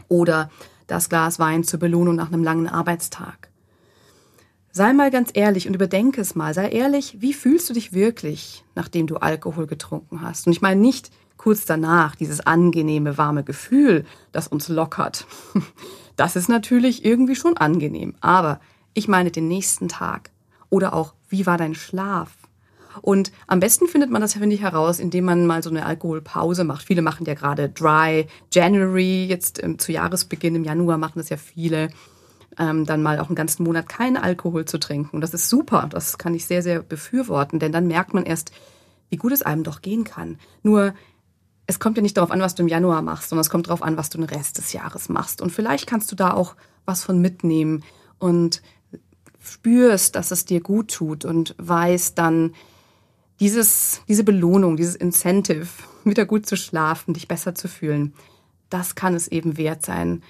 oder 0.07 0.49
das 0.87 1.09
Glas 1.09 1.37
Wein 1.37 1.63
zur 1.63 1.79
Belohnung 1.79 2.15
nach 2.15 2.31
einem 2.31 2.43
langen 2.43 2.67
Arbeitstag. 2.67 3.49
Sei 4.75 4.91
mal 4.91 5.11
ganz 5.11 5.29
ehrlich 5.35 5.67
und 5.67 5.75
überdenke 5.75 6.19
es 6.19 6.33
mal. 6.33 6.55
Sei 6.55 6.67
ehrlich, 6.67 7.21
wie 7.21 7.35
fühlst 7.35 7.69
du 7.69 7.75
dich 7.75 7.93
wirklich, 7.93 8.65
nachdem 8.73 9.05
du 9.05 9.17
Alkohol 9.17 9.67
getrunken 9.67 10.21
hast? 10.21 10.47
Und 10.47 10.53
ich 10.53 10.63
meine 10.63 10.81
nicht, 10.81 11.11
kurz 11.37 11.65
danach 11.65 12.15
dieses 12.15 12.41
angenehme, 12.41 13.19
warme 13.19 13.43
Gefühl, 13.43 14.03
das 14.31 14.47
uns 14.47 14.67
lockert. 14.67 15.25
Das 16.15 16.35
ist 16.35 16.47
natürlich 16.47 17.03
irgendwie 17.03 17.35
schon 17.35 17.57
angenehm. 17.57 18.13
Aber 18.21 18.59
ich 18.93 19.07
meine 19.07 19.31
den 19.31 19.47
nächsten 19.47 19.87
Tag. 19.87 20.29
Oder 20.69 20.93
auch, 20.93 21.15
wie 21.27 21.47
war 21.47 21.57
dein 21.57 21.73
Schlaf? 21.73 22.29
Und 23.01 23.31
am 23.47 23.59
besten 23.59 23.87
findet 23.87 24.11
man 24.11 24.21
das 24.21 24.33
finde 24.33 24.55
ich, 24.55 24.61
heraus, 24.61 24.99
indem 24.99 25.25
man 25.25 25.47
mal 25.47 25.63
so 25.63 25.71
eine 25.71 25.87
Alkoholpause 25.87 26.65
macht. 26.65 26.85
Viele 26.85 27.01
machen 27.01 27.25
ja 27.25 27.33
gerade 27.33 27.67
Dry 27.67 28.27
January, 28.51 29.25
jetzt 29.25 29.63
ähm, 29.63 29.79
zu 29.79 29.91
Jahresbeginn 29.91 30.53
im 30.53 30.63
Januar 30.63 30.99
machen 30.99 31.17
das 31.17 31.29
ja 31.29 31.37
viele. 31.37 31.89
Ähm, 32.59 32.85
dann 32.85 33.01
mal 33.01 33.19
auch 33.19 33.27
einen 33.27 33.35
ganzen 33.35 33.63
Monat 33.63 33.89
keinen 33.89 34.17
Alkohol 34.17 34.65
zu 34.65 34.79
trinken. 34.79 35.21
Das 35.21 35.33
ist 35.33 35.49
super. 35.49 35.87
Das 35.89 36.17
kann 36.17 36.35
ich 36.35 36.45
sehr, 36.45 36.61
sehr 36.61 36.83
befürworten, 36.83 37.59
denn 37.59 37.71
dann 37.71 37.87
merkt 37.87 38.13
man 38.13 38.25
erst, 38.25 38.51
wie 39.09 39.17
gut 39.17 39.31
es 39.31 39.41
einem 39.41 39.63
doch 39.63 39.81
gehen 39.81 40.03
kann. 40.03 40.37
Nur 40.61 40.93
es 41.65 41.79
kommt 41.79 41.97
ja 41.97 42.03
nicht 42.03 42.17
darauf 42.17 42.31
an, 42.31 42.41
was 42.41 42.55
du 42.55 42.63
im 42.63 42.67
Januar 42.67 43.01
machst, 43.01 43.29
sondern 43.29 43.41
es 43.41 43.49
kommt 43.49 43.67
darauf 43.67 43.81
an, 43.81 43.97
was 43.97 44.09
du 44.09 44.17
den 44.17 44.27
Rest 44.27 44.57
des 44.57 44.73
Jahres 44.73 45.09
machst. 45.09 45.41
Und 45.41 45.51
vielleicht 45.51 45.87
kannst 45.87 46.11
du 46.11 46.15
da 46.15 46.33
auch 46.33 46.55
was 46.85 47.03
von 47.03 47.19
mitnehmen 47.19 47.83
und 48.19 48.61
spürst, 49.39 50.15
dass 50.15 50.31
es 50.31 50.45
dir 50.45 50.61
gut 50.61 50.93
tut 50.93 51.25
und 51.25 51.55
weißt 51.57 52.17
dann, 52.17 52.53
dieses, 53.39 54.01
diese 54.07 54.23
Belohnung, 54.23 54.77
dieses 54.77 54.95
Incentive, 54.95 55.67
wieder 56.03 56.25
gut 56.25 56.45
zu 56.45 56.55
schlafen, 56.55 57.13
dich 57.13 57.27
besser 57.27 57.55
zu 57.55 57.67
fühlen, 57.67 58.13
das 58.69 58.95
kann 58.95 59.13
es 59.13 59.27
eben 59.27 59.57
wert 59.57 59.85
sein, 59.85 60.23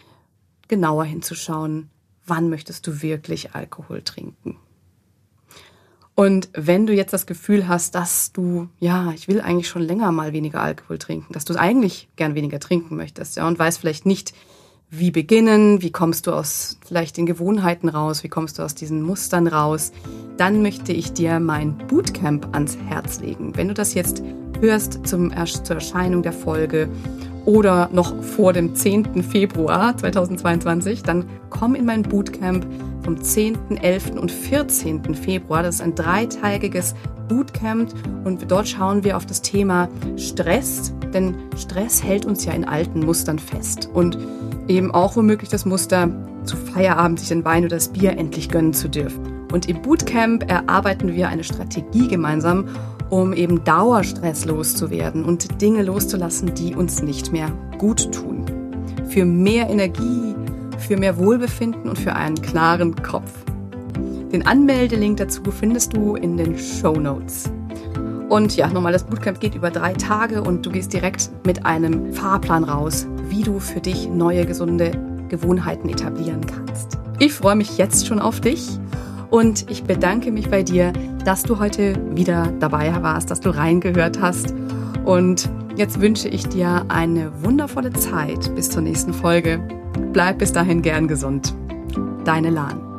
genauer 0.67 1.05
hinzuschauen, 1.05 1.89
wann 2.25 2.49
möchtest 2.49 2.88
du 2.88 3.01
wirklich 3.01 3.53
Alkohol 3.53 4.01
trinken. 4.01 4.57
Und 6.15 6.49
wenn 6.53 6.86
du 6.86 6.93
jetzt 6.93 7.12
das 7.12 7.25
Gefühl 7.25 7.67
hast, 7.67 7.95
dass 7.95 8.31
du, 8.33 8.69
ja, 8.79 9.12
ich 9.13 9.27
will 9.27 9.41
eigentlich 9.41 9.67
schon 9.67 9.81
länger 9.81 10.12
mal 10.12 10.31
weniger 10.31 10.62
Alkohol 10.62 10.99
trinken, 10.99 11.33
dass 11.33 11.45
du 11.45 11.55
eigentlich 11.55 12.07
gern 12.15 12.36
weniger 12.36 12.59
trinken 12.59 12.95
möchtest, 12.95 13.36
ja, 13.36 13.47
und 13.47 13.57
weißt 13.57 13.79
vielleicht 13.79 14.05
nicht, 14.05 14.33
wie 14.91 15.09
beginnen, 15.09 15.81
wie 15.81 15.91
kommst 15.91 16.27
du 16.27 16.33
aus 16.33 16.77
vielleicht 16.86 17.17
den 17.17 17.25
Gewohnheiten 17.25 17.89
raus, 17.89 18.23
wie 18.23 18.29
kommst 18.29 18.59
du 18.59 18.63
aus 18.63 18.75
diesen 18.75 19.01
Mustern 19.01 19.47
raus, 19.47 19.91
dann 20.38 20.62
möchte 20.62 20.93
ich 20.93 21.13
dir 21.13 21.39
mein 21.39 21.79
Bootcamp 21.88 22.53
ans 22.53 22.77
Herz 22.88 23.19
legen. 23.19 23.55
Wenn 23.55 23.69
du 23.69 23.73
das 23.73 23.95
jetzt 23.95 24.21
hörst 24.59 25.07
zum, 25.07 25.33
zur 25.47 25.75
Erscheinung 25.75 26.21
der 26.21 26.31
Folge 26.31 26.89
oder 27.45 27.89
noch 27.91 28.21
vor 28.23 28.53
dem 28.53 28.75
10. 28.75 29.23
Februar 29.23 29.97
2022, 29.97 31.03
dann 31.03 31.25
komm 31.49 31.75
in 31.75 31.86
mein 31.86 32.03
Bootcamp 32.03 32.65
vom 33.03 33.21
10., 33.21 33.77
11. 33.82 34.12
und 34.12 34.32
14. 34.32 35.15
Februar. 35.15 35.63
Das 35.63 35.75
ist 35.75 35.82
ein 35.82 35.95
dreiteiliges 35.95 36.95
Bootcamp 37.27 37.93
und 38.23 38.49
dort 38.49 38.67
schauen 38.67 39.03
wir 39.03 39.17
auf 39.17 39.25
das 39.25 39.41
Thema 39.41 39.89
Stress, 40.17 40.93
denn 41.13 41.36
Stress 41.58 42.03
hält 42.03 42.25
uns 42.25 42.45
ja 42.45 42.53
in 42.53 42.65
alten 42.65 43.01
Mustern 43.01 43.39
fest 43.39 43.89
und 43.93 44.17
eben 44.67 44.91
auch 44.91 45.15
womöglich 45.15 45.49
das 45.49 45.65
Muster, 45.65 46.10
zu 46.45 46.58
Feierabend 46.58 47.19
sich 47.19 47.29
den 47.29 47.45
Wein 47.45 47.63
oder 47.63 47.77
das 47.77 47.88
Bier 47.89 48.17
endlich 48.17 48.49
gönnen 48.49 48.73
zu 48.73 48.89
dürfen. 48.89 49.47
Und 49.53 49.69
im 49.69 49.82
Bootcamp 49.82 50.49
erarbeiten 50.49 51.13
wir 51.13 51.29
eine 51.29 51.43
Strategie 51.43 52.08
gemeinsam, 52.08 52.67
um 53.10 53.34
eben 53.34 53.63
Dauerstress 53.63 54.46
loszuwerden 54.46 55.26
und 55.26 55.62
Dinge 55.62 55.84
loszulassen, 55.84 56.54
die 56.56 56.76
uns 56.76 57.02
nicht 57.02 57.32
mehr 57.32 57.52
gut 57.78 58.12
tun. 58.12 58.46
Für 59.10 59.26
mehr 59.26 59.70
Energie, 59.70 60.36
für 60.80 60.98
mehr 60.98 61.18
Wohlbefinden 61.18 61.89
und 61.89 61.98
für 62.00 62.16
einen 62.16 62.42
klaren 62.42 62.96
Kopf. 63.02 63.32
Den 64.32 64.46
Anmeldelink 64.46 65.18
dazu 65.18 65.44
findest 65.52 65.96
du 65.96 66.16
in 66.16 66.38
den 66.38 66.58
Show 66.58 66.96
Notes. 66.96 67.52
Und 68.30 68.56
ja, 68.56 68.68
nochmal, 68.68 68.94
das 68.94 69.04
Bootcamp 69.04 69.39
geht 69.39 69.54
über 69.54 69.70
drei 69.70 69.94
Tage 69.94 70.42
und 70.42 70.66
du 70.66 70.72
gehst 70.72 70.92
direkt 70.92 71.30
mit 71.46 71.66
einem 71.68 72.13
Fahrplan 72.13 72.63
raus, 72.63 73.06
wie 73.30 73.44
du 73.44 73.60
für 73.60 73.80
dich 73.80 74.10
neue 74.10 74.46
gesunde 74.46 74.92
Gewohnheiten 75.30 75.89
etablieren 75.89 76.42
kannst. 76.46 76.98
Ich 77.20 77.34
freue 77.34 77.56
mich 77.56 77.78
jetzt 77.78 78.08
schon 78.08 78.20
auf 78.20 78.42
dich 78.42 78.80
und 79.30 79.70
ich 79.70 79.84
bedanke 79.84 80.32
mich 80.32 80.50
bei 80.50 80.63
dir, 80.63 80.94
dass 81.25 81.43
du 81.43 81.59
heute 81.59 81.95
wieder 82.15 82.51
dabei 82.59 82.93
warst, 83.01 83.31
dass 83.31 83.39
du 83.39 83.49
reingehört 83.49 84.21
hast. 84.21 84.53
Und 85.05 85.49
jetzt 85.75 86.01
wünsche 86.01 86.27
ich 86.27 86.47
dir 86.47 86.86
eine 86.89 87.31
wundervolle 87.43 87.93
Zeit 87.93 88.53
bis 88.55 88.69
zur 88.69 88.81
nächsten 88.81 89.13
Folge. 89.13 89.59
Bleib 90.12 90.39
bis 90.39 90.51
dahin 90.51 90.81
gern 90.81 91.07
gesund. 91.07 91.53
Deine 92.25 92.49
Lahn. 92.49 92.93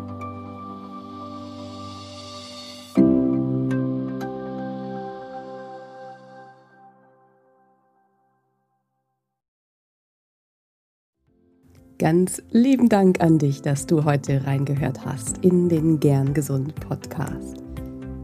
Ganz 11.99 12.43
lieben 12.51 12.89
Dank 12.91 13.21
an 13.21 13.39
dich, 13.39 13.63
dass 13.63 13.87
du 13.87 14.05
heute 14.05 14.47
reingehört 14.47 15.07
hast 15.07 15.39
in 15.39 15.71
den 15.71 16.01
Gern 16.01 16.35
Gesund 16.35 16.75
Podcast. 16.75 17.64